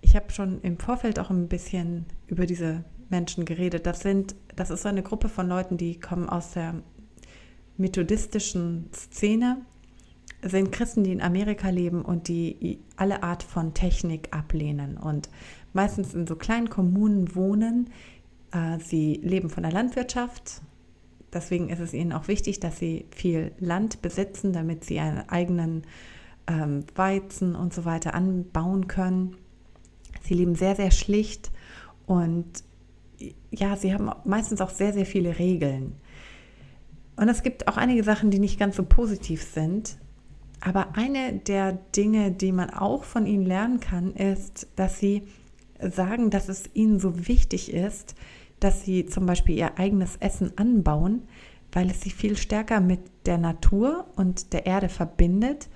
ich 0.00 0.14
habe 0.14 0.30
schon 0.30 0.60
im 0.62 0.78
Vorfeld 0.78 1.18
auch 1.18 1.30
ein 1.30 1.48
bisschen 1.48 2.06
über 2.26 2.46
diese 2.46 2.84
Menschen 3.08 3.44
geredet. 3.44 3.86
Das 3.86 4.00
sind, 4.00 4.36
das 4.54 4.70
ist 4.70 4.82
so 4.82 4.88
eine 4.88 5.02
Gruppe 5.02 5.28
von 5.28 5.48
Leuten, 5.48 5.76
die 5.76 5.98
kommen 5.98 6.28
aus 6.28 6.52
der 6.52 6.74
methodistischen 7.76 8.90
Szene, 8.94 9.62
sind 10.42 10.70
Christen, 10.72 11.04
die 11.04 11.12
in 11.12 11.20
Amerika 11.20 11.70
leben 11.70 12.02
und 12.02 12.28
die 12.28 12.78
alle 12.96 13.22
Art 13.22 13.42
von 13.42 13.74
Technik 13.74 14.28
ablehnen 14.30 14.96
und 14.96 15.28
meistens 15.72 16.14
in 16.14 16.26
so 16.26 16.36
kleinen 16.36 16.70
Kommunen 16.70 17.34
wohnen, 17.34 17.90
äh, 18.52 18.78
sie 18.78 19.20
leben 19.22 19.50
von 19.50 19.62
der 19.62 19.72
Landwirtschaft. 19.72 20.62
Deswegen 21.32 21.68
ist 21.68 21.80
es 21.80 21.92
ihnen 21.92 22.12
auch 22.12 22.28
wichtig, 22.28 22.60
dass 22.60 22.78
sie 22.78 23.06
viel 23.10 23.52
Land 23.58 24.00
besitzen, 24.00 24.52
damit 24.52 24.84
sie 24.84 24.98
einen 24.98 25.28
eigenen 25.28 25.82
ähm, 26.46 26.84
Weizen 26.94 27.54
und 27.54 27.74
so 27.74 27.84
weiter 27.84 28.14
anbauen 28.14 28.88
können. 28.88 29.36
Sie 30.22 30.34
leben 30.34 30.54
sehr, 30.54 30.76
sehr 30.76 30.90
schlicht 30.90 31.50
und 32.06 32.64
ja, 33.50 33.76
sie 33.76 33.92
haben 33.92 34.10
meistens 34.24 34.60
auch 34.60 34.70
sehr, 34.70 34.92
sehr 34.92 35.06
viele 35.06 35.38
Regeln. 35.38 35.96
Und 37.16 37.28
es 37.28 37.42
gibt 37.42 37.66
auch 37.66 37.76
einige 37.76 38.04
Sachen, 38.04 38.30
die 38.30 38.38
nicht 38.38 38.58
ganz 38.58 38.76
so 38.76 38.84
positiv 38.84 39.42
sind. 39.42 39.98
Aber 40.60 40.96
eine 40.96 41.34
der 41.34 41.72
Dinge, 41.72 42.32
die 42.32 42.52
man 42.52 42.70
auch 42.70 43.04
von 43.04 43.26
ihnen 43.26 43.46
lernen 43.46 43.80
kann, 43.80 44.14
ist, 44.14 44.68
dass 44.76 44.98
sie 44.98 45.22
sagen, 45.80 46.30
dass 46.30 46.48
es 46.48 46.70
ihnen 46.74 46.98
so 46.98 47.28
wichtig 47.28 47.72
ist, 47.72 48.14
dass 48.60 48.82
sie 48.82 49.06
zum 49.06 49.26
Beispiel 49.26 49.56
ihr 49.56 49.78
eigenes 49.78 50.16
Essen 50.16 50.52
anbauen, 50.56 51.22
weil 51.72 51.90
es 51.90 52.00
sie 52.00 52.10
viel 52.10 52.36
stärker 52.36 52.80
mit 52.80 53.00
der 53.26 53.38
Natur 53.38 54.06
und 54.16 54.52
der 54.52 54.66
Erde 54.66 54.88
verbindet 54.88 55.68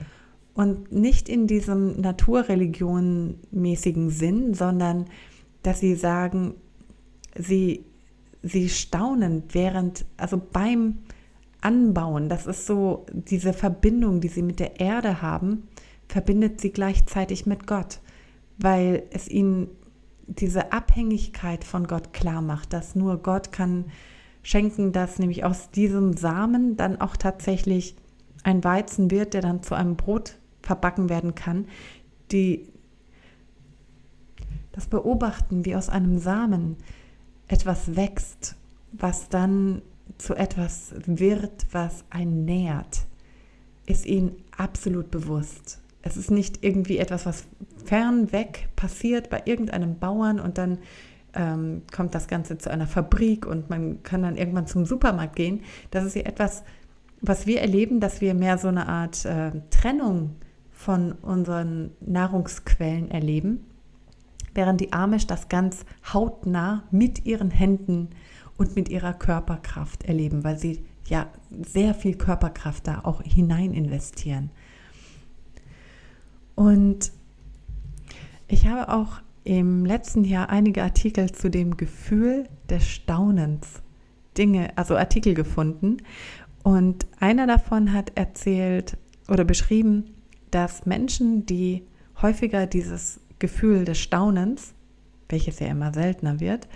und 0.54 0.92
nicht 0.92 1.28
in 1.28 1.46
diesem 1.46 2.00
naturreligionmäßigen 2.00 4.10
Sinn, 4.10 4.54
sondern 4.54 5.06
dass 5.62 5.80
sie 5.80 5.94
sagen, 5.94 6.54
sie, 7.36 7.84
sie 8.42 8.68
staunen 8.68 9.44
während, 9.52 10.04
also 10.16 10.38
beim 10.38 10.98
Anbauen, 11.62 12.28
das 12.28 12.46
ist 12.46 12.66
so 12.66 13.06
diese 13.12 13.52
Verbindung, 13.52 14.20
die 14.20 14.28
sie 14.28 14.42
mit 14.42 14.60
der 14.60 14.80
Erde 14.80 15.22
haben, 15.22 15.68
verbindet 16.08 16.60
sie 16.60 16.70
gleichzeitig 16.70 17.46
mit 17.46 17.66
Gott, 17.66 18.00
weil 18.58 19.04
es 19.10 19.28
ihnen 19.28 19.68
diese 20.26 20.72
Abhängigkeit 20.72 21.64
von 21.64 21.86
Gott 21.86 22.12
klar 22.12 22.42
macht, 22.42 22.72
dass 22.72 22.94
nur 22.94 23.18
Gott 23.18 23.52
kann 23.52 23.86
schenken, 24.42 24.92
dass 24.92 25.18
nämlich 25.18 25.44
aus 25.44 25.70
diesem 25.70 26.16
Samen 26.16 26.76
dann 26.76 27.00
auch 27.00 27.16
tatsächlich 27.16 27.96
ein 28.42 28.64
Weizen 28.64 29.10
wird, 29.10 29.34
der 29.34 29.40
dann 29.40 29.62
zu 29.62 29.74
einem 29.74 29.96
Brot 29.96 30.38
verbacken 30.62 31.08
werden 31.08 31.34
kann. 31.34 31.66
Die, 32.32 32.68
das 34.72 34.86
Beobachten, 34.86 35.64
wie 35.64 35.76
aus 35.76 35.88
einem 35.88 36.18
Samen 36.18 36.76
etwas 37.46 37.94
wächst, 37.94 38.56
was 38.92 39.28
dann 39.28 39.82
zu 40.18 40.34
etwas 40.34 40.94
wird, 41.06 41.66
was 41.72 42.04
einen 42.10 42.44
nährt, 42.44 43.06
ist 43.86 44.06
ihnen 44.06 44.36
absolut 44.56 45.10
bewusst. 45.10 45.80
Es 46.02 46.16
ist 46.16 46.30
nicht 46.30 46.64
irgendwie 46.64 46.98
etwas, 46.98 47.26
was 47.26 47.44
fernweg 47.84 48.68
passiert 48.76 49.30
bei 49.30 49.42
irgendeinem 49.44 49.98
Bauern 49.98 50.40
und 50.40 50.58
dann 50.58 50.78
ähm, 51.34 51.82
kommt 51.92 52.14
das 52.14 52.28
Ganze 52.28 52.58
zu 52.58 52.70
einer 52.70 52.86
Fabrik 52.86 53.46
und 53.46 53.70
man 53.70 54.02
kann 54.02 54.22
dann 54.22 54.36
irgendwann 54.36 54.66
zum 54.66 54.84
Supermarkt 54.84 55.36
gehen. 55.36 55.62
Das 55.90 56.04
ist 56.04 56.16
ja 56.16 56.22
etwas, 56.22 56.64
was 57.20 57.46
wir 57.46 57.60
erleben, 57.60 58.00
dass 58.00 58.20
wir 58.20 58.34
mehr 58.34 58.58
so 58.58 58.68
eine 58.68 58.88
Art 58.88 59.24
äh, 59.24 59.52
Trennung 59.70 60.36
von 60.72 61.12
unseren 61.12 61.92
Nahrungsquellen 62.00 63.10
erleben, 63.10 63.64
während 64.54 64.80
die 64.80 64.92
Amish 64.92 65.26
das 65.28 65.48
ganz 65.48 65.84
hautnah 66.12 66.82
mit 66.90 67.24
ihren 67.24 67.50
Händen 67.50 68.10
und 68.62 68.76
mit 68.76 68.88
ihrer 68.88 69.12
Körperkraft 69.12 70.04
erleben, 70.04 70.44
weil 70.44 70.56
sie 70.56 70.84
ja 71.08 71.26
sehr 71.50 71.94
viel 71.94 72.14
Körperkraft 72.14 72.86
da 72.86 73.00
auch 73.02 73.20
hinein 73.22 73.74
investieren. 73.74 74.50
Und 76.54 77.10
ich 78.46 78.68
habe 78.68 78.92
auch 78.92 79.20
im 79.42 79.84
letzten 79.84 80.22
Jahr 80.22 80.48
einige 80.48 80.84
Artikel 80.84 81.32
zu 81.32 81.50
dem 81.50 81.76
Gefühl 81.76 82.48
des 82.70 82.86
Staunens, 82.86 83.82
Dinge, 84.38 84.70
also 84.76 84.96
Artikel 84.96 85.34
gefunden. 85.34 85.96
Und 86.62 87.06
einer 87.18 87.48
davon 87.48 87.92
hat 87.92 88.12
erzählt 88.14 88.96
oder 89.28 89.42
beschrieben, 89.44 90.04
dass 90.52 90.86
Menschen, 90.86 91.46
die 91.46 91.82
häufiger 92.20 92.66
dieses 92.68 93.18
Gefühl 93.40 93.84
des 93.84 93.98
Staunens, 93.98 94.72
welches 95.28 95.58
ja 95.58 95.66
immer 95.66 95.92
seltener 95.92 96.38
wird, 96.38 96.68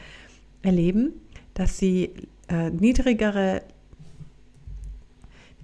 erleben, 0.62 1.12
dass 1.56 1.78
sie 1.78 2.12
äh, 2.48 2.70
niedrigere, 2.70 3.62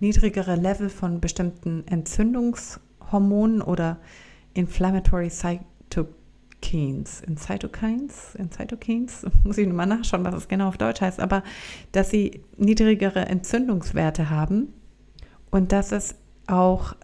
niedrigere 0.00 0.56
Level 0.56 0.88
von 0.88 1.20
bestimmten 1.20 1.86
Entzündungshormonen 1.86 3.60
oder 3.60 3.98
Inflammatory 4.54 5.28
Cytokines, 5.28 7.20
in 7.20 7.36
Cytokines, 7.36 8.34
in 8.36 8.50
Cytokines, 8.50 9.26
muss 9.44 9.58
ich 9.58 9.68
nochmal 9.68 9.86
nachschauen, 9.86 10.24
was 10.24 10.34
es 10.34 10.48
genau 10.48 10.68
auf 10.68 10.78
Deutsch 10.78 11.02
heißt, 11.02 11.20
aber 11.20 11.42
dass 11.92 12.08
sie 12.08 12.40
niedrigere 12.56 13.26
Entzündungswerte 13.26 14.30
haben 14.30 14.72
und 15.50 15.72
dass 15.72 15.92
es 15.92 16.14
auch 16.46 16.96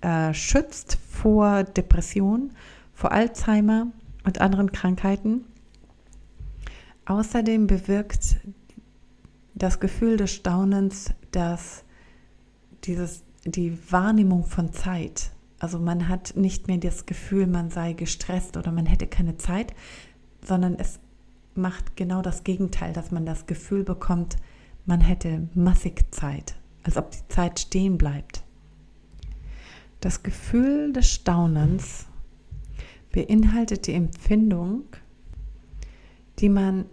äh, 0.00 0.34
schützt 0.34 0.98
vor 1.08 1.62
Depression, 1.62 2.50
vor 2.92 3.12
Alzheimer 3.12 3.86
und 4.24 4.40
anderen 4.40 4.72
Krankheiten. 4.72 5.44
Außerdem 7.04 7.66
bewirkt 7.66 8.36
das 9.54 9.80
Gefühl 9.80 10.16
des 10.16 10.32
Staunens, 10.32 11.12
dass 11.30 11.84
dieses, 12.84 13.24
die 13.44 13.78
Wahrnehmung 13.90 14.44
von 14.44 14.72
Zeit, 14.72 15.30
also 15.58 15.78
man 15.78 16.08
hat 16.08 16.34
nicht 16.36 16.68
mehr 16.68 16.78
das 16.78 17.06
Gefühl, 17.06 17.46
man 17.46 17.70
sei 17.70 17.92
gestresst 17.92 18.56
oder 18.56 18.72
man 18.72 18.86
hätte 18.86 19.06
keine 19.06 19.36
Zeit, 19.36 19.74
sondern 20.44 20.76
es 20.76 20.98
macht 21.54 21.96
genau 21.96 22.22
das 22.22 22.44
Gegenteil, 22.44 22.92
dass 22.92 23.10
man 23.10 23.26
das 23.26 23.46
Gefühl 23.46 23.84
bekommt, 23.84 24.36
man 24.86 25.00
hätte 25.00 25.48
massig 25.54 26.12
Zeit, 26.12 26.56
als 26.82 26.96
ob 26.96 27.10
die 27.10 27.28
Zeit 27.28 27.60
stehen 27.60 27.98
bleibt. 27.98 28.42
Das 30.00 30.22
Gefühl 30.22 30.92
des 30.92 31.08
Staunens 31.08 32.06
beinhaltet 33.12 33.86
die 33.86 33.92
Empfindung, 33.92 34.84
die 36.42 36.48
man, 36.48 36.86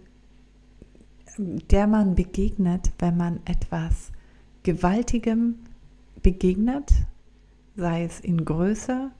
der 1.36 1.86
man 1.86 2.14
begegnet, 2.14 2.92
wenn 3.00 3.16
man 3.16 3.40
etwas 3.44 4.12
Gewaltigem 4.62 5.56
begegnet, 6.22 6.92
sei 7.74 8.04
es 8.04 8.20
in 8.20 8.44
Größe, 8.44 9.10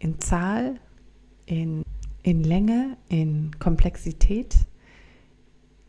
in 0.00 0.18
Zahl, 0.18 0.80
in, 1.46 1.84
in 2.22 2.42
Länge, 2.42 2.96
in 3.08 3.52
Komplexität, 3.58 4.56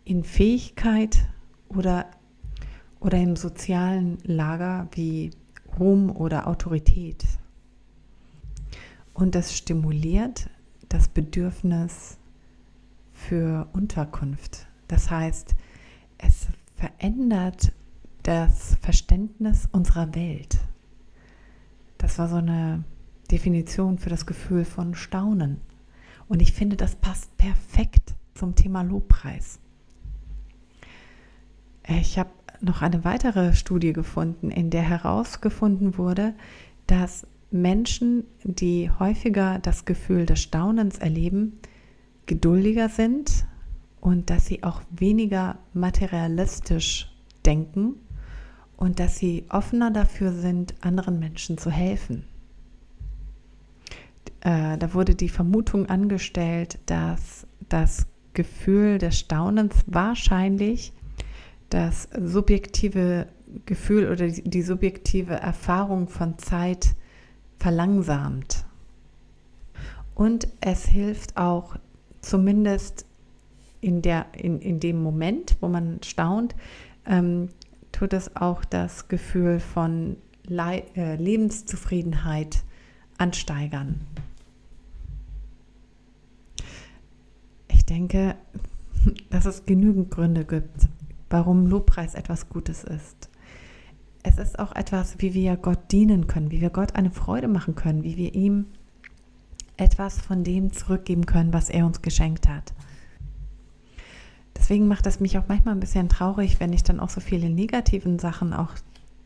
in 0.05 0.23
Fähigkeit 0.23 1.27
oder, 1.69 2.05
oder 2.99 3.17
im 3.17 3.35
sozialen 3.35 4.19
Lager 4.23 4.87
wie 4.91 5.31
Ruhm 5.79 6.11
oder 6.11 6.47
Autorität. 6.47 7.25
Und 9.13 9.35
das 9.35 9.55
stimuliert 9.55 10.49
das 10.89 11.07
Bedürfnis 11.07 12.19
für 13.27 13.67
Unterkunft. 13.73 14.67
Das 14.87 15.11
heißt, 15.11 15.55
es 16.17 16.47
verändert 16.75 17.73
das 18.23 18.77
Verständnis 18.81 19.67
unserer 19.71 20.15
Welt. 20.15 20.57
Das 21.97 22.17
war 22.17 22.29
so 22.29 22.37
eine 22.37 22.83
Definition 23.29 23.97
für 23.97 24.09
das 24.09 24.25
Gefühl 24.25 24.65
von 24.65 24.95
Staunen. 24.95 25.61
Und 26.27 26.41
ich 26.41 26.53
finde, 26.53 26.75
das 26.75 26.95
passt 26.95 27.35
perfekt 27.37 28.15
zum 28.33 28.55
Thema 28.55 28.81
Lobpreis. 28.81 29.59
Ich 31.87 32.17
habe 32.17 32.29
noch 32.61 32.81
eine 32.81 33.03
weitere 33.03 33.53
Studie 33.53 33.93
gefunden, 33.93 34.51
in 34.51 34.69
der 34.69 34.83
herausgefunden 34.83 35.97
wurde, 35.97 36.33
dass 36.87 37.27
Menschen, 37.51 38.25
die 38.43 38.89
häufiger 38.91 39.59
das 39.59 39.85
Gefühl 39.85 40.25
des 40.25 40.41
Staunens 40.41 40.99
erleben, 40.99 41.59
geduldiger 42.29 42.89
sind 42.89 43.45
und 43.99 44.29
dass 44.29 44.45
sie 44.45 44.63
auch 44.63 44.81
weniger 44.91 45.57
materialistisch 45.73 47.11
denken 47.45 47.95
und 48.77 48.99
dass 48.99 49.17
sie 49.17 49.45
offener 49.49 49.91
dafür 49.91 50.31
sind, 50.31 50.75
anderen 50.79 51.19
Menschen 51.19 51.57
zu 51.57 51.71
helfen. 51.71 52.25
Äh, 54.41 54.77
da 54.77 54.93
wurde 54.93 55.15
die 55.15 55.27
Vermutung 55.27 55.87
angestellt, 55.87 56.79
dass 56.85 57.47
das 57.67 58.05
Gefühl 58.33 58.99
des 58.99 59.17
Staunens 59.17 59.75
wahrscheinlich 59.87 60.93
das 61.69 62.07
subjektive 62.15 63.27
Gefühl 63.65 64.07
oder 64.07 64.27
die, 64.27 64.43
die 64.43 64.61
subjektive 64.61 65.33
Erfahrung 65.33 66.07
von 66.07 66.37
Zeit 66.37 66.95
verlangsamt. 67.57 68.65
Und 70.13 70.47
es 70.61 70.85
hilft 70.85 71.37
auch 71.37 71.75
zumindest 72.21 73.05
in, 73.81 74.01
der, 74.01 74.27
in, 74.33 74.59
in 74.59 74.79
dem 74.79 75.01
Moment, 75.01 75.57
wo 75.61 75.67
man 75.67 76.01
staunt, 76.03 76.55
ähm, 77.05 77.49
tut 77.91 78.13
es 78.13 78.35
auch 78.35 78.65
das 78.65 79.07
Gefühl 79.07 79.59
von 79.59 80.17
Le 80.45 80.83
äh, 80.95 81.15
Lebenszufriedenheit 81.15 82.63
ansteigern. 83.17 84.01
Ich 87.67 87.85
denke, 87.85 88.35
dass 89.29 89.45
es 89.45 89.65
genügend 89.65 90.11
Gründe 90.11 90.45
gibt, 90.45 90.87
warum 91.29 91.67
Lobpreis 91.67 92.15
etwas 92.15 92.49
Gutes 92.49 92.83
ist. 92.83 93.29
Es 94.23 94.37
ist 94.37 94.59
auch 94.59 94.75
etwas, 94.75 95.21
wie 95.21 95.33
wir 95.33 95.55
Gott 95.55 95.91
dienen 95.91 96.27
können, 96.27 96.51
wie 96.51 96.61
wir 96.61 96.69
Gott 96.71 96.95
eine 96.95 97.11
Freude 97.11 97.47
machen 97.47 97.75
können, 97.75 98.03
wie 98.03 98.17
wir 98.17 98.35
ihm 98.35 98.65
etwas 99.79 100.19
von 100.19 100.43
dem 100.43 100.73
zurückgeben 100.73 101.25
können, 101.25 101.53
was 101.53 101.69
er 101.69 101.85
uns 101.85 102.01
geschenkt 102.01 102.47
hat. 102.47 102.73
Deswegen 104.55 104.87
macht 104.87 105.05
es 105.07 105.19
mich 105.19 105.37
auch 105.37 105.47
manchmal 105.47 105.75
ein 105.75 105.79
bisschen 105.79 106.09
traurig, 106.09 106.59
wenn 106.59 106.73
ich 106.73 106.83
dann 106.83 106.99
auch 106.99 107.09
so 107.09 107.21
viele 107.21 107.49
negativen 107.49 108.19
Sachen 108.19 108.53
auch 108.53 108.71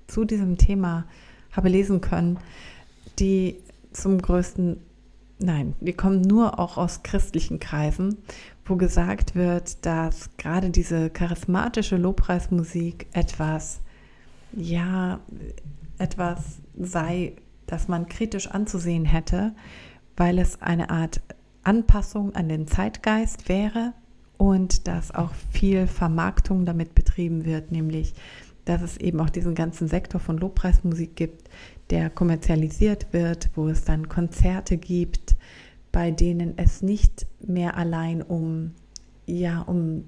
zu 0.08 0.26
diesem 0.26 0.58
Thema 0.58 1.06
habe 1.52 1.70
lesen 1.70 2.02
können, 2.02 2.38
die 3.20 3.58
zum 3.92 4.22
größten, 4.22 4.78
nein, 5.40 5.74
die 5.80 5.94
kommen 5.94 6.22
nur 6.22 6.60
auch 6.60 6.78
aus 6.78 7.02
christlichen 7.04 7.60
Kreisen, 7.60 8.18
wo 8.66 8.76
gesagt 8.76 9.36
wird, 9.36 9.86
dass 9.86 10.30
gerade 10.38 10.70
diese 10.70 11.10
charismatische 11.10 11.98
Lobpreismusik 11.98 13.08
etwas, 13.14 13.82
ja, 14.56 15.20
etwas 15.98 16.60
sei, 16.80 17.34
das 17.66 17.88
man 17.88 18.08
kritisch 18.08 18.48
anzusehen 18.48 19.06
hätte, 19.06 19.54
weil 20.18 20.40
es 20.40 20.62
eine 20.62 20.90
Art 20.90 21.22
Anpassung 21.64 22.36
an 22.36 22.50
den 22.50 22.68
Zeitgeist 22.68 23.50
wäre 23.50 23.94
und 24.38 24.88
dass 24.88 25.14
auch 25.14 25.34
viel 25.52 25.88
Vermarktung 25.88 26.66
damit 26.66 26.96
betrieben 26.96 27.46
wird, 27.46 27.72
nämlich 27.72 28.14
dass 28.66 28.82
es 28.82 28.98
eben 28.98 29.20
auch 29.20 29.30
diesen 29.30 29.56
ganzen 29.56 29.88
Sektor 29.88 30.22
von 30.22 30.38
Lobpreismusik 30.38 31.16
gibt, 31.16 31.50
der 31.90 32.10
kommerzialisiert 32.10 33.12
wird, 33.12 33.50
wo 33.56 33.68
es 33.68 33.84
dann 33.84 34.08
Konzerte 34.08 34.78
gibt, 34.78 35.36
bei 35.92 36.12
denen 36.12 36.58
es 36.58 36.82
nicht 36.82 37.28
mehr 37.46 37.76
allein 37.78 38.22
um 38.22 38.72
ja 39.26 39.62
um 39.62 40.06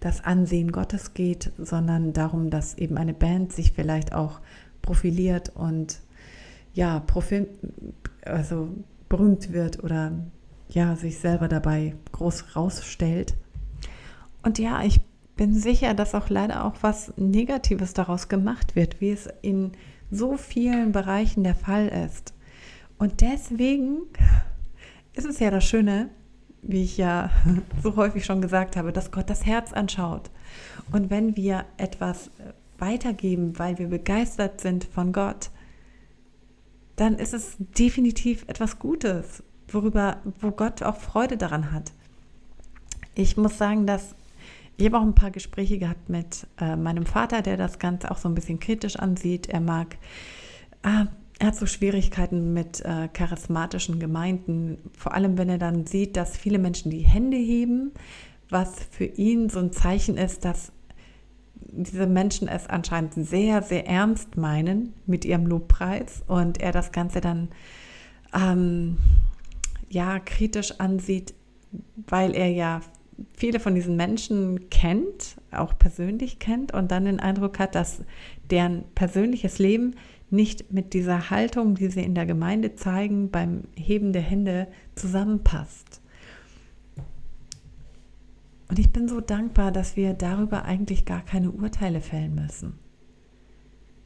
das 0.00 0.24
Ansehen 0.24 0.72
Gottes 0.72 1.14
geht, 1.14 1.52
sondern 1.58 2.12
darum, 2.12 2.50
dass 2.50 2.76
eben 2.76 2.96
eine 2.98 3.14
Band 3.14 3.52
sich 3.52 3.72
vielleicht 3.72 4.12
auch 4.12 4.40
profiliert 4.80 5.50
und 5.54 6.00
ja, 6.74 7.00
Profil, 7.00 7.48
also 8.24 8.68
berühmt 9.12 9.52
wird 9.52 9.84
oder 9.84 10.10
ja, 10.70 10.96
sich 10.96 11.18
selber 11.18 11.46
dabei 11.46 11.94
groß 12.12 12.56
rausstellt. 12.56 13.34
Und 14.42 14.58
ja, 14.58 14.82
ich 14.82 15.02
bin 15.36 15.54
sicher, 15.54 15.92
dass 15.92 16.14
auch 16.14 16.30
leider 16.30 16.64
auch 16.64 16.76
was 16.80 17.12
Negatives 17.18 17.92
daraus 17.92 18.30
gemacht 18.30 18.74
wird, 18.74 19.02
wie 19.02 19.10
es 19.10 19.28
in 19.42 19.72
so 20.10 20.38
vielen 20.38 20.92
Bereichen 20.92 21.44
der 21.44 21.54
Fall 21.54 21.88
ist. 21.88 22.32
Und 22.96 23.20
deswegen 23.20 23.98
ist 25.12 25.26
es 25.26 25.40
ja 25.40 25.50
das 25.50 25.64
Schöne, 25.64 26.08
wie 26.62 26.82
ich 26.82 26.96
ja 26.96 27.28
so 27.82 27.96
häufig 27.96 28.24
schon 28.24 28.40
gesagt 28.40 28.76
habe, 28.76 28.94
dass 28.94 29.10
Gott 29.10 29.28
das 29.28 29.44
Herz 29.44 29.74
anschaut. 29.74 30.30
Und 30.90 31.10
wenn 31.10 31.36
wir 31.36 31.66
etwas 31.76 32.30
weitergeben, 32.78 33.58
weil 33.58 33.78
wir 33.78 33.88
begeistert 33.88 34.62
sind 34.62 34.84
von 34.84 35.12
Gott, 35.12 35.50
dann 36.96 37.14
ist 37.14 37.34
es 37.34 37.56
definitiv 37.58 38.44
etwas 38.48 38.78
Gutes, 38.78 39.42
worüber, 39.68 40.18
wo 40.40 40.50
Gott 40.50 40.82
auch 40.82 40.96
Freude 40.96 41.36
daran 41.36 41.72
hat. 41.72 41.92
Ich 43.14 43.36
muss 43.36 43.58
sagen, 43.58 43.86
dass 43.86 44.14
ich 44.76 44.86
habe 44.86 44.98
auch 44.98 45.02
ein 45.02 45.14
paar 45.14 45.30
Gespräche 45.30 45.78
gehabt 45.78 46.08
mit 46.08 46.46
äh, 46.58 46.76
meinem 46.76 47.06
Vater, 47.06 47.42
der 47.42 47.56
das 47.56 47.78
Ganze 47.78 48.10
auch 48.10 48.16
so 48.16 48.28
ein 48.28 48.34
bisschen 48.34 48.58
kritisch 48.58 48.96
ansieht. 48.96 49.48
Er 49.48 49.60
mag, 49.60 49.96
äh, 50.82 51.04
er 51.38 51.46
hat 51.46 51.56
so 51.56 51.66
Schwierigkeiten 51.66 52.54
mit 52.54 52.80
äh, 52.80 53.08
charismatischen 53.12 53.98
Gemeinden, 53.98 54.78
vor 54.96 55.14
allem 55.14 55.36
wenn 55.36 55.48
er 55.48 55.58
dann 55.58 55.86
sieht, 55.86 56.16
dass 56.16 56.36
viele 56.36 56.58
Menschen 56.58 56.90
die 56.90 57.00
Hände 57.00 57.36
heben, 57.36 57.92
was 58.48 58.74
für 58.90 59.04
ihn 59.04 59.48
so 59.48 59.58
ein 59.58 59.72
Zeichen 59.72 60.16
ist, 60.16 60.44
dass 60.44 60.72
diese 61.72 62.06
Menschen 62.06 62.48
es 62.48 62.66
anscheinend 62.66 63.14
sehr, 63.14 63.62
sehr 63.62 63.86
ernst 63.86 64.36
meinen 64.36 64.94
mit 65.06 65.24
ihrem 65.24 65.46
Lobpreis 65.46 66.22
und 66.26 66.60
er 66.60 66.72
das 66.72 66.92
Ganze 66.92 67.20
dann 67.20 67.48
ähm, 68.34 68.98
ja 69.88 70.18
kritisch 70.20 70.78
ansieht, 70.78 71.34
weil 72.06 72.34
er 72.34 72.50
ja 72.50 72.80
viele 73.36 73.60
von 73.60 73.74
diesen 73.74 73.96
Menschen 73.96 74.68
kennt, 74.68 75.36
auch 75.50 75.78
persönlich 75.78 76.38
kennt 76.38 76.72
und 76.72 76.90
dann 76.90 77.06
den 77.06 77.20
Eindruck 77.20 77.58
hat, 77.58 77.74
dass 77.74 78.02
deren 78.50 78.84
persönliches 78.94 79.58
Leben 79.58 79.94
nicht 80.30 80.72
mit 80.72 80.94
dieser 80.94 81.30
Haltung, 81.30 81.74
die 81.74 81.88
sie 81.88 82.02
in 82.02 82.14
der 82.14 82.26
Gemeinde 82.26 82.74
zeigen, 82.74 83.30
beim 83.30 83.64
Heben 83.76 84.12
der 84.12 84.22
Hände 84.22 84.68
zusammenpasst. 84.94 86.01
Und 88.72 88.78
ich 88.78 88.90
bin 88.90 89.06
so 89.06 89.20
dankbar, 89.20 89.70
dass 89.70 89.96
wir 89.96 90.14
darüber 90.14 90.64
eigentlich 90.64 91.04
gar 91.04 91.20
keine 91.20 91.50
Urteile 91.50 92.00
fällen 92.00 92.34
müssen. 92.34 92.78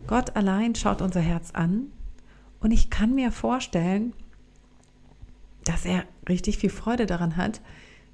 Gott 0.09 0.35
allein 0.35 0.75
schaut 0.75 1.03
unser 1.03 1.21
Herz 1.21 1.53
an 1.53 1.93
und 2.59 2.73
ich 2.73 2.91
kann 2.91 3.15
mir 3.15 3.31
vorstellen, 3.31 4.13
dass 5.63 5.85
er 5.85 6.03
richtig 6.29 6.59
viel 6.59 6.71
Freude 6.71 7.07
daran 7.07 7.37
hat, 7.37 7.61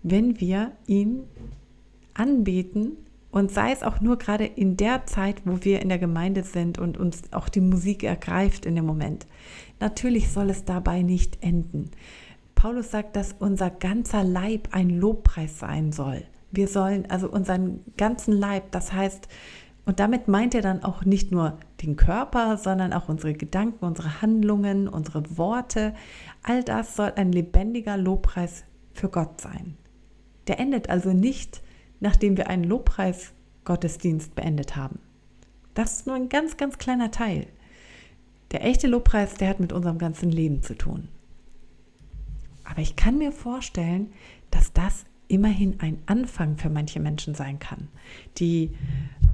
wenn 0.03 0.41
wir 0.43 0.73
ihn 0.87 1.23
anbeten 2.13 2.99
und 3.31 3.51
sei 3.51 3.73
es 3.73 3.83
auch 3.83 4.03
nur 4.03 4.19
gerade 4.19 4.45
in 4.45 4.77
der 4.77 5.07
Zeit, 5.07 5.41
wo 5.47 5.65
wir 5.65 5.81
in 5.81 5.89
der 5.89 5.99
Gemeinde 5.99 6.43
sind 6.43 6.79
und 6.79 6.99
uns 6.99 7.33
auch 7.33 7.49
die 7.49 7.63
Musik 7.63 8.03
ergreift 8.03 8.67
in 8.67 8.75
dem 8.75 8.85
Moment. 8.85 9.27
Natürlich 9.81 10.31
soll 10.31 10.51
es 10.51 10.67
dabei 10.67 11.01
nicht 11.01 11.43
enden. 11.43 11.93
Paulus 12.55 12.91
sagt, 12.91 13.17
dass 13.17 13.35
unser 13.39 13.71
ganzer 13.71 14.23
Leib 14.23 14.69
ein 14.73 14.91
Lobpreis 14.91 15.59
sein 15.59 15.93
soll. 15.93 16.27
Wir 16.53 16.69
sollen 16.69 17.11
also 17.11 17.29
unseren 17.29 17.81
ganzen 17.97 18.33
Leib, 18.33 18.71
das 18.71 18.93
heißt 18.93 19.27
Und 19.85 19.99
damit 19.99 20.29
meint 20.29 20.55
er 20.55 20.63
dann 20.63 20.85
auch 20.85 21.05
nicht 21.05 21.33
nur 21.33 21.59
den 21.81 21.97
Körper, 21.97 22.57
sondern 22.57 22.93
auch 22.93 23.09
unsere 23.09 23.33
Gedanken, 23.33 23.85
unsere 23.85 24.23
Handlungen, 24.23 24.87
unsere 24.87 25.37
Worte. 25.37 25.95
All 26.43 26.63
das 26.63 26.95
soll 26.95 27.13
ein 27.17 27.33
lebendiger 27.33 27.97
Lobpreis 27.97 28.65
für 28.93 29.09
Gott 29.09 29.41
sein. 29.41 29.77
Der 30.47 30.61
endet 30.61 30.91
also 30.91 31.13
nicht, 31.13 31.63
nachdem 32.01 32.37
wir 32.37 32.49
einen 32.49 32.65
Lobpreis-Gottesdienst 32.65 34.35
beendet 34.35 34.77
haben. 34.77 35.01
Das 35.75 35.95
ist 35.95 36.07
nur 36.07 36.17
ein 36.17 36.29
ganz, 36.29 36.57
ganz 36.57 36.79
kleiner 36.79 37.11
Teil. 37.11 37.47
Der 38.51 38.65
echte 38.65 38.87
Lobpreis, 38.87 39.35
der 39.35 39.49
hat 39.49 39.61
mit 39.61 39.73
unserem 39.73 39.99
ganzen 39.99 40.31
Leben 40.31 40.63
zu 40.63 40.77
tun. 40.77 41.09
Aber 42.65 42.81
ich 42.81 42.97
kann 42.97 43.19
mir 43.19 43.33
vorstellen, 43.33 44.13
dass 44.51 44.73
das 44.73 45.07
immerhin 45.33 45.81
ein 45.81 45.99
Anfang 46.05 46.59
für 46.59 46.69
manche 46.69 47.01
Menschen 47.01 47.35
sein 47.35 47.59
kann, 47.59 47.89
die 48.37 48.71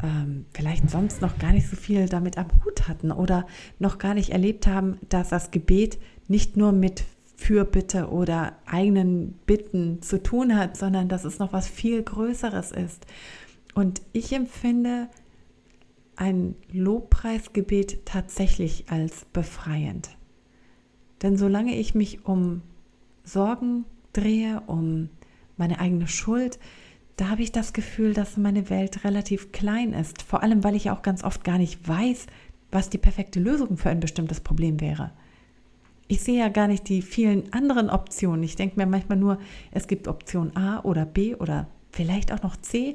ähm, 0.03 0.47
vielleicht 0.55 0.89
sonst 0.89 1.21
noch 1.21 1.39
gar 1.39 1.53
nicht 1.53 1.69
so 1.69 1.75
viel 1.75 2.09
damit 2.09 2.39
am 2.39 2.47
Hut 2.65 2.87
hatten 2.87 3.11
oder 3.11 3.47
noch 3.81 3.99
gar 3.99 4.15
nicht 4.15 4.31
erlebt 4.31 4.69
haben, 4.69 4.99
dass 5.09 5.31
das 5.31 5.51
Gebet 5.51 5.99
nicht 6.29 6.57
nur 6.57 6.71
mit 6.71 7.03
Fürbitte 7.37 8.11
oder 8.11 8.57
eigenen 8.65 9.33
Bitten 9.45 10.01
zu 10.01 10.23
tun 10.23 10.57
hat, 10.57 10.77
sondern 10.77 11.09
dass 11.09 11.25
es 11.25 11.41
noch 11.41 11.53
was 11.53 11.69
viel 11.69 12.03
Größeres 12.03 12.71
ist. 12.71 13.07
Und 13.75 14.01
ich 14.13 14.33
empfinde 14.33 15.09
ein 16.15 16.55
Lobpreisgebet 16.73 18.07
tatsächlich 18.07 18.87
als 18.89 19.25
befreiend. 19.33 20.11
Denn 21.23 21.37
solange 21.37 21.77
ich 21.77 21.95
mich 21.95 22.25
um 22.25 22.63
Sorgen 23.25 23.85
drehe, 24.13 24.63
um 24.67 25.11
meine 25.59 25.81
eigene 25.81 26.09
Schuld, 26.09 26.59
da 27.17 27.29
habe 27.29 27.43
ich 27.43 27.51
das 27.51 27.73
Gefühl, 27.73 28.15
dass 28.15 28.37
meine 28.37 28.71
Welt 28.71 29.05
relativ 29.05 29.51
klein 29.51 29.93
ist. 29.93 30.23
Vor 30.23 30.43
allem, 30.43 30.63
weil 30.63 30.77
ich 30.77 30.91
auch 30.91 31.03
ganz 31.03 31.25
oft 31.25 31.43
gar 31.43 31.59
nicht 31.59 31.87
weiß, 31.87 32.27
was 32.71 32.91
die 32.91 32.99
perfekte 32.99 33.41
Lösung 33.41 33.77
für 33.77 33.91
ein 33.91 34.01
bestimmtes 34.01 34.41
Problem 34.41 34.81
wäre. 34.81 35.11
Ich 36.07 36.23
sehe 36.23 36.39
ja 36.39 36.49
gar 36.49 36.69
nicht 36.69 36.89
die 36.89 37.03
vielen 37.03 37.53
anderen 37.53 37.91
Optionen. 37.91 38.43
Ich 38.43 38.57
denke 38.57 38.77
mir 38.77 38.87
manchmal 38.87 39.19
nur, 39.19 39.39
es 39.73 39.89
gibt 39.89 40.09
Option 40.09 40.57
A 40.57 40.81
oder 40.81 41.05
B 41.05 41.35
oder 41.35 41.67
vielleicht 41.91 42.33
auch 42.33 42.43
noch 42.43 42.57
C. 42.57 42.95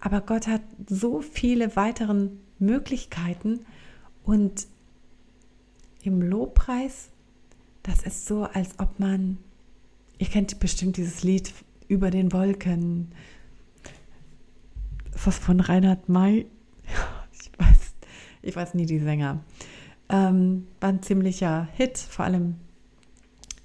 Aber 0.00 0.22
Gott 0.22 0.46
hat 0.46 0.62
so 0.88 1.20
viele 1.20 1.76
weitere 1.76 2.30
Möglichkeiten 2.58 3.60
und 4.24 4.66
im 6.02 6.22
Lobpreis, 6.22 7.10
das 7.82 8.02
ist 8.02 8.26
so, 8.26 8.44
als 8.44 8.78
ob 8.78 8.98
man, 8.98 9.38
ihr 10.18 10.26
kennt 10.26 10.58
bestimmt 10.58 10.96
dieses 10.96 11.22
Lied 11.22 11.52
über 11.88 12.10
den 12.10 12.32
Wolken. 12.32 13.12
Ist 15.14 15.26
das 15.26 15.38
von 15.38 15.60
Reinhard 15.60 16.08
May? 16.08 16.46
Ich 17.32 17.50
weiß, 17.58 17.94
ich 18.42 18.56
weiß 18.56 18.74
nie 18.74 18.86
die 18.86 19.00
Sänger. 19.00 19.40
Ähm, 20.08 20.68
war 20.80 20.90
ein 20.90 21.02
ziemlicher 21.02 21.68
Hit, 21.74 21.98
vor 21.98 22.24
allem 22.24 22.56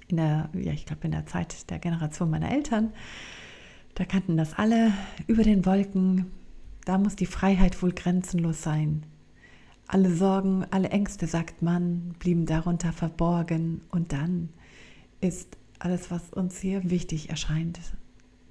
in 0.08 0.16
der, 0.16 0.50
ja, 0.52 0.72
ich 0.72 0.86
glaube 0.86 1.04
in 1.04 1.12
der 1.12 1.26
Zeit 1.26 1.70
der 1.70 1.78
Generation 1.78 2.30
meiner 2.30 2.50
Eltern. 2.50 2.92
Da 3.94 4.04
kannten 4.04 4.36
das 4.36 4.54
alle. 4.54 4.92
Über 5.26 5.44
den 5.44 5.64
Wolken, 5.64 6.26
da 6.84 6.98
muss 6.98 7.16
die 7.16 7.26
Freiheit 7.26 7.82
wohl 7.82 7.92
grenzenlos 7.92 8.62
sein. 8.62 9.04
Alle 9.86 10.14
Sorgen, 10.14 10.66
alle 10.70 10.88
Ängste, 10.88 11.26
sagt 11.26 11.62
man, 11.62 12.14
blieben 12.18 12.46
darunter 12.46 12.92
verborgen. 12.92 13.82
Und 13.90 14.12
dann 14.12 14.48
ist 15.20 15.56
alles, 15.78 16.10
was 16.10 16.32
uns 16.32 16.58
hier 16.58 16.90
wichtig 16.90 17.30
erscheint, 17.30 17.78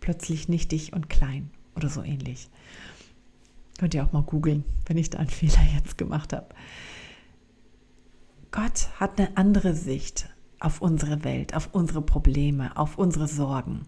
plötzlich 0.04 0.50
nichtig 0.50 0.92
und 0.92 1.10
klein 1.10 1.50
oder 1.78 1.88
so 1.88 2.04
ähnlich. 2.04 2.50
Könnt 3.80 3.94
ihr 3.94 4.04
auch 4.04 4.12
mal 4.12 4.22
googeln, 4.22 4.66
wenn 4.86 4.98
ich 4.98 5.10
da 5.10 5.20
einen 5.20 5.30
Fehler 5.30 5.64
jetzt 5.76 5.98
gemacht 5.98 6.34
habe. 6.34 6.48
Gott 8.52 8.90
hat 9.00 9.18
eine 9.18 9.38
andere 9.38 9.74
Sicht 9.74 10.28
auf 10.60 10.82
unsere 10.82 11.24
Welt, 11.24 11.56
auf 11.56 11.70
unsere 11.72 12.02
Probleme, 12.02 12.76
auf 12.76 12.98
unsere 12.98 13.30
Sorgen. 13.30 13.84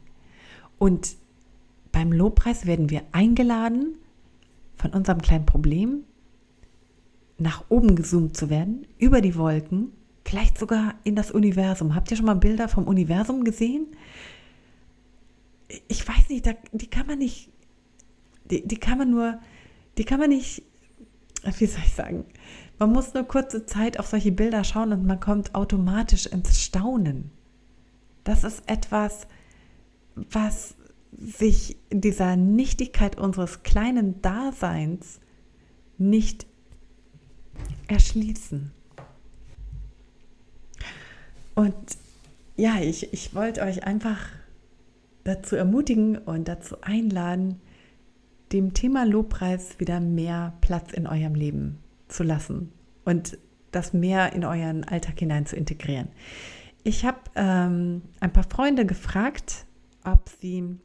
Und 0.79 1.17
beim 1.91 2.13
Lobpreis 2.13 2.65
werden 2.65 2.89
wir 2.89 3.01
eingeladen, 3.11 3.95
von 4.77 4.91
unserem 4.91 5.21
kleinen 5.21 5.45
Problem 5.45 6.03
nach 7.37 7.65
oben 7.67 7.97
gezoomt 7.97 8.37
zu 8.37 8.49
werden, 8.49 8.87
über 8.97 9.19
die 9.19 9.35
Wolken, 9.35 9.91
vielleicht 10.23 10.57
sogar 10.57 10.95
in 11.03 11.17
das 11.17 11.31
Universum. 11.31 11.93
Habt 11.93 12.09
ihr 12.09 12.17
schon 12.17 12.25
mal 12.25 12.35
Bilder 12.35 12.69
vom 12.69 12.85
Universum 12.85 13.43
gesehen? 13.43 13.87
Ich 15.87 16.07
weiß 16.07 16.29
nicht, 16.29 16.45
da, 16.45 16.53
die 16.71 16.87
kann 16.87 17.07
man 17.07 17.19
nicht, 17.19 17.49
die, 18.49 18.67
die 18.67 18.77
kann 18.77 18.97
man 18.97 19.09
nur, 19.09 19.39
die 19.97 20.03
kann 20.03 20.19
man 20.19 20.29
nicht, 20.29 20.63
wie 21.57 21.65
soll 21.65 21.81
ich 21.83 21.93
sagen, 21.93 22.25
man 22.77 22.91
muss 22.91 23.13
nur 23.13 23.23
kurze 23.23 23.65
Zeit 23.65 23.99
auf 23.99 24.07
solche 24.07 24.31
Bilder 24.31 24.63
schauen 24.63 24.91
und 24.91 25.05
man 25.05 25.19
kommt 25.19 25.55
automatisch 25.55 26.25
ins 26.25 26.61
Staunen. 26.61 27.31
Das 28.23 28.43
ist 28.43 28.63
etwas, 28.67 29.27
was 30.15 30.75
sich 31.11 31.77
dieser 31.91 32.35
Nichtigkeit 32.35 33.17
unseres 33.17 33.63
kleinen 33.63 34.21
Daseins 34.21 35.19
nicht 35.97 36.45
erschließen. 37.87 38.71
Und 41.53 41.75
ja, 42.57 42.81
ich, 42.81 43.13
ich 43.13 43.33
wollte 43.33 43.61
euch 43.61 43.85
einfach 43.85 44.19
dazu 45.25 45.57
ermutigen 45.57 46.17
und 46.17 46.47
dazu 46.47 46.77
einladen, 46.81 47.59
dem 48.53 48.73
Thema 48.73 49.05
Lobpreis 49.05 49.79
wieder 49.79 49.99
mehr 49.99 50.53
Platz 50.61 50.93
in 50.93 51.07
eurem 51.07 51.35
Leben 51.35 51.79
zu 52.07 52.23
lassen 52.23 52.71
und 53.03 53.37
das 53.71 53.91
mehr 53.91 54.33
in 54.33 54.45
euren 54.45 54.85
Alltag 54.85 55.19
hinein 55.19 55.45
zu 55.45 55.55
integrieren. 55.55 56.07
Ich 56.83 57.03
habe 57.03 57.17
ähm, 57.35 58.03
ein 58.19 58.31
paar 58.31 58.45
Freunde 58.49 58.85
gefragt, 58.85 59.65
ob 60.05 60.29
sie, 60.39 60.77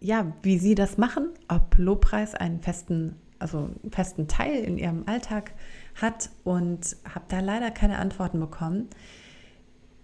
ja, 0.00 0.32
wie 0.42 0.58
sie 0.58 0.74
das 0.74 0.98
machen, 0.98 1.30
ob 1.48 1.76
Lobpreis 1.78 2.34
einen 2.34 2.60
festen, 2.60 3.16
also 3.38 3.70
einen 3.82 3.90
festen 3.90 4.28
Teil 4.28 4.62
in 4.62 4.76
ihrem 4.76 5.04
Alltag 5.06 5.54
hat 5.94 6.30
und 6.44 6.96
habe 7.08 7.24
da 7.28 7.40
leider 7.40 7.70
keine 7.70 7.98
Antworten 7.98 8.38
bekommen. 8.38 8.88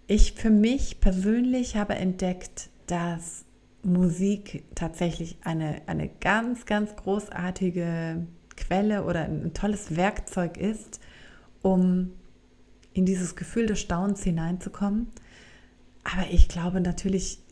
Ich 0.07 0.33
für 0.33 0.51
mich 0.51 1.01
persönlich 1.01 1.77
habe 1.77 1.95
entdeckt, 1.95 2.71
dass 2.93 3.47
Musik 3.83 4.65
tatsächlich 4.75 5.39
eine, 5.45 5.81
eine 5.87 6.11
ganz, 6.11 6.67
ganz 6.67 6.95
großartige 6.95 8.27
Quelle 8.55 9.05
oder 9.05 9.25
ein 9.25 9.55
tolles 9.55 9.97
Werkzeug 9.97 10.59
ist, 10.59 11.01
um 11.63 12.13
in 12.93 13.07
dieses 13.07 13.35
Gefühl 13.35 13.65
des 13.65 13.81
Staunens 13.81 14.23
hineinzukommen. 14.23 15.07
Aber 16.05 16.31
ich 16.31 16.49
glaube 16.49 16.83
natürlich, 16.83 17.43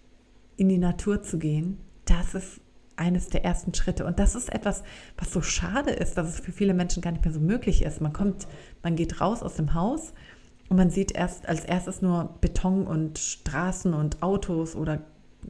in 0.59 0.69
die 0.69 0.77
Natur 0.77 1.23
zu 1.23 1.39
gehen, 1.39 1.79
das 2.05 2.35
ist 2.35 2.61
eines 2.97 3.29
der 3.29 3.43
ersten 3.43 3.73
Schritte. 3.73 4.05
Und 4.05 4.19
das 4.19 4.35
ist 4.35 4.53
etwas, 4.53 4.83
was 5.17 5.33
so 5.33 5.41
schade 5.41 5.91
ist, 5.91 6.19
dass 6.19 6.29
es 6.29 6.41
für 6.41 6.53
viele 6.53 6.75
Menschen 6.75 7.01
gar 7.01 7.13
nicht 7.13 7.25
mehr 7.25 7.33
so 7.33 7.41
möglich 7.41 7.81
ist. 7.83 8.03
Man 8.03 8.13
kommt, 8.13 8.47
man 8.83 8.95
geht 8.95 9.23
raus 9.23 9.43
aus 9.43 9.55
dem 9.55 9.73
Haus 9.73 10.13
und 10.69 10.77
man 10.77 10.91
sieht 10.91 11.13
erst 11.13 11.49
als 11.49 11.65
erstes 11.65 12.03
nur 12.03 12.37
Beton 12.43 12.87
und 12.87 13.19
Straßen 13.19 13.95
und 13.95 14.23
Autos 14.23 14.77
oder 14.77 15.01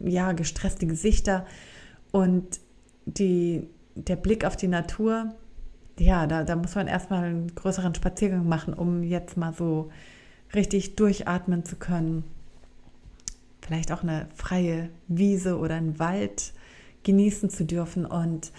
ja, 0.02 0.32
gestresste 0.32 0.86
Gesichter 0.86 1.46
und 2.12 2.60
die, 3.06 3.66
der 3.94 4.16
Blick 4.16 4.44
auf 4.44 4.56
die 4.56 4.68
Natur, 4.68 5.34
ja, 5.98 6.26
da, 6.26 6.44
da 6.44 6.56
muss 6.56 6.74
man 6.74 6.86
erstmal 6.86 7.24
einen 7.24 7.54
größeren 7.54 7.94
Spaziergang 7.94 8.48
machen, 8.48 8.74
um 8.74 9.02
jetzt 9.02 9.36
mal 9.36 9.52
so 9.52 9.90
richtig 10.54 10.96
durchatmen 10.96 11.64
zu 11.64 11.76
können. 11.76 12.24
Vielleicht 13.60 13.92
auch 13.92 14.02
eine 14.02 14.28
freie 14.34 14.88
Wiese 15.08 15.58
oder 15.58 15.76
einen 15.76 15.98
Wald 15.98 16.52
genießen 17.02 17.50
zu 17.50 17.64
dürfen. 17.64 18.06
Und 18.06 18.50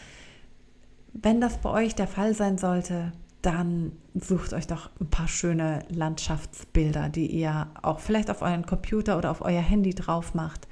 wenn 1.14 1.42
das 1.42 1.58
bei 1.58 1.70
euch 1.70 1.96
der 1.96 2.08
Fall 2.08 2.34
sein 2.34 2.58
sollte, 2.58 3.12
dann 3.42 3.94
sucht 4.14 4.54
euch 4.54 4.68
doch 4.68 4.92
ein 5.00 5.10
paar 5.10 5.28
schöne 5.28 5.84
Landschaftsbilder, 5.90 7.10
die 7.10 7.26
ihr 7.26 7.68
auch 7.82 8.00
vielleicht 8.00 8.30
auf 8.30 8.44
euren 8.44 8.68
Computer 8.68 9.18
oder 9.18 9.32
auf 9.32 9.42
euer 9.42 9.62
Handy 9.62 9.96
drauf 9.96 10.36
macht 10.36 10.68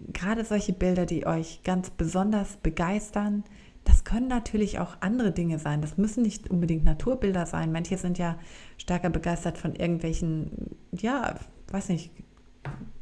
gerade 0.00 0.44
solche 0.44 0.72
Bilder, 0.72 1.06
die 1.06 1.26
euch 1.26 1.62
ganz 1.62 1.90
besonders 1.90 2.56
begeistern, 2.58 3.44
das 3.84 4.04
können 4.04 4.26
natürlich 4.26 4.80
auch 4.80 4.96
andere 5.00 5.30
Dinge 5.30 5.58
sein. 5.58 5.80
Das 5.80 5.96
müssen 5.96 6.22
nicht 6.22 6.50
unbedingt 6.50 6.84
Naturbilder 6.84 7.46
sein. 7.46 7.70
Manche 7.70 7.96
sind 7.96 8.18
ja 8.18 8.36
stärker 8.78 9.10
begeistert 9.10 9.58
von 9.58 9.76
irgendwelchen, 9.76 10.76
ja, 10.92 11.38
weiß 11.70 11.90
nicht, 11.90 12.10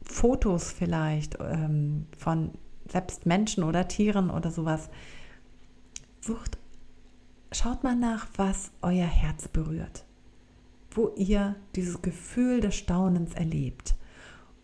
Fotos 0.02 0.70
vielleicht 0.70 1.38
ähm, 1.40 2.06
von 2.18 2.50
selbst 2.86 3.24
Menschen 3.24 3.64
oder 3.64 3.88
Tieren 3.88 4.28
oder 4.28 4.50
sowas. 4.50 4.90
Sucht, 6.20 6.58
schaut 7.50 7.82
mal 7.82 7.96
nach, 7.96 8.26
was 8.36 8.70
euer 8.82 9.06
Herz 9.06 9.48
berührt, 9.48 10.04
wo 10.90 11.14
ihr 11.16 11.56
dieses 11.76 12.02
Gefühl 12.02 12.60
des 12.60 12.74
Staunens 12.74 13.32
erlebt 13.32 13.94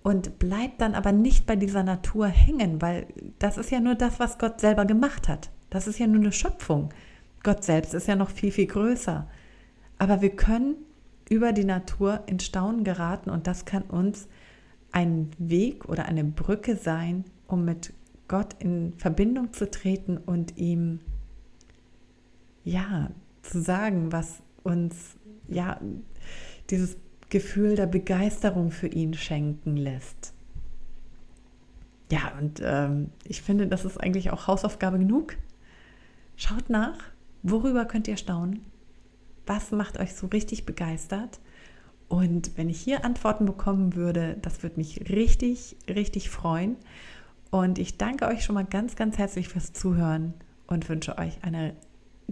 und 0.02 0.38
bleibt 0.38 0.80
dann 0.80 0.94
aber 0.94 1.12
nicht 1.12 1.46
bei 1.46 1.56
dieser 1.56 1.82
Natur 1.82 2.26
hängen, 2.26 2.80
weil 2.80 3.06
das 3.38 3.58
ist 3.58 3.70
ja 3.70 3.80
nur 3.80 3.94
das, 3.94 4.18
was 4.18 4.38
Gott 4.38 4.60
selber 4.60 4.84
gemacht 4.84 5.28
hat. 5.28 5.50
Das 5.68 5.86
ist 5.86 5.98
ja 5.98 6.06
nur 6.06 6.20
eine 6.20 6.32
Schöpfung. 6.32 6.90
Gott 7.42 7.64
selbst 7.64 7.94
ist 7.94 8.08
ja 8.08 8.16
noch 8.16 8.30
viel, 8.30 8.50
viel 8.50 8.66
größer. 8.66 9.28
Aber 9.98 10.22
wir 10.22 10.30
können 10.30 10.76
über 11.28 11.52
die 11.52 11.64
Natur 11.64 12.22
in 12.26 12.40
Staunen 12.40 12.84
geraten 12.84 13.30
und 13.30 13.46
das 13.46 13.64
kann 13.64 13.82
uns 13.82 14.28
ein 14.92 15.30
Weg 15.38 15.88
oder 15.88 16.06
eine 16.06 16.24
Brücke 16.24 16.76
sein, 16.76 17.24
um 17.46 17.64
mit 17.64 17.92
Gott 18.26 18.56
in 18.58 18.94
Verbindung 18.96 19.52
zu 19.52 19.70
treten 19.70 20.16
und 20.16 20.56
ihm 20.56 21.00
ja 22.64 23.10
zu 23.42 23.60
sagen, 23.60 24.12
was 24.12 24.42
uns 24.62 25.16
ja 25.48 25.80
dieses 26.70 26.96
Gefühl 27.30 27.76
der 27.76 27.86
Begeisterung 27.86 28.70
für 28.70 28.88
ihn 28.88 29.14
schenken 29.14 29.76
lässt. 29.76 30.34
Ja, 32.10 32.32
und 32.38 32.60
ähm, 32.62 33.10
ich 33.24 33.40
finde, 33.40 33.68
das 33.68 33.84
ist 33.84 33.98
eigentlich 33.98 34.30
auch 34.30 34.48
Hausaufgabe 34.48 34.98
genug. 34.98 35.36
Schaut 36.36 36.68
nach, 36.68 36.98
worüber 37.42 37.84
könnt 37.84 38.08
ihr 38.08 38.16
staunen? 38.16 38.64
Was 39.46 39.70
macht 39.70 39.98
euch 39.98 40.14
so 40.14 40.26
richtig 40.26 40.66
begeistert? 40.66 41.40
Und 42.08 42.56
wenn 42.56 42.68
ich 42.68 42.80
hier 42.80 43.04
Antworten 43.04 43.46
bekommen 43.46 43.94
würde, 43.94 44.36
das 44.42 44.64
würde 44.64 44.78
mich 44.78 45.08
richtig, 45.08 45.76
richtig 45.88 46.28
freuen. 46.30 46.76
Und 47.50 47.78
ich 47.78 47.96
danke 47.96 48.26
euch 48.26 48.44
schon 48.44 48.54
mal 48.54 48.64
ganz, 48.64 48.96
ganz 48.96 49.18
herzlich 49.18 49.48
fürs 49.48 49.72
Zuhören 49.72 50.34
und 50.66 50.88
wünsche 50.88 51.18
euch 51.18 51.42
eine 51.42 51.76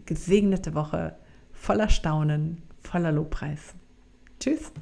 gesegnete 0.06 0.74
Woche 0.74 1.16
voller 1.52 1.88
Staunen, 1.88 2.62
voller 2.82 3.12
Lobpreis. 3.12 3.74
Tschüss. 4.40 4.72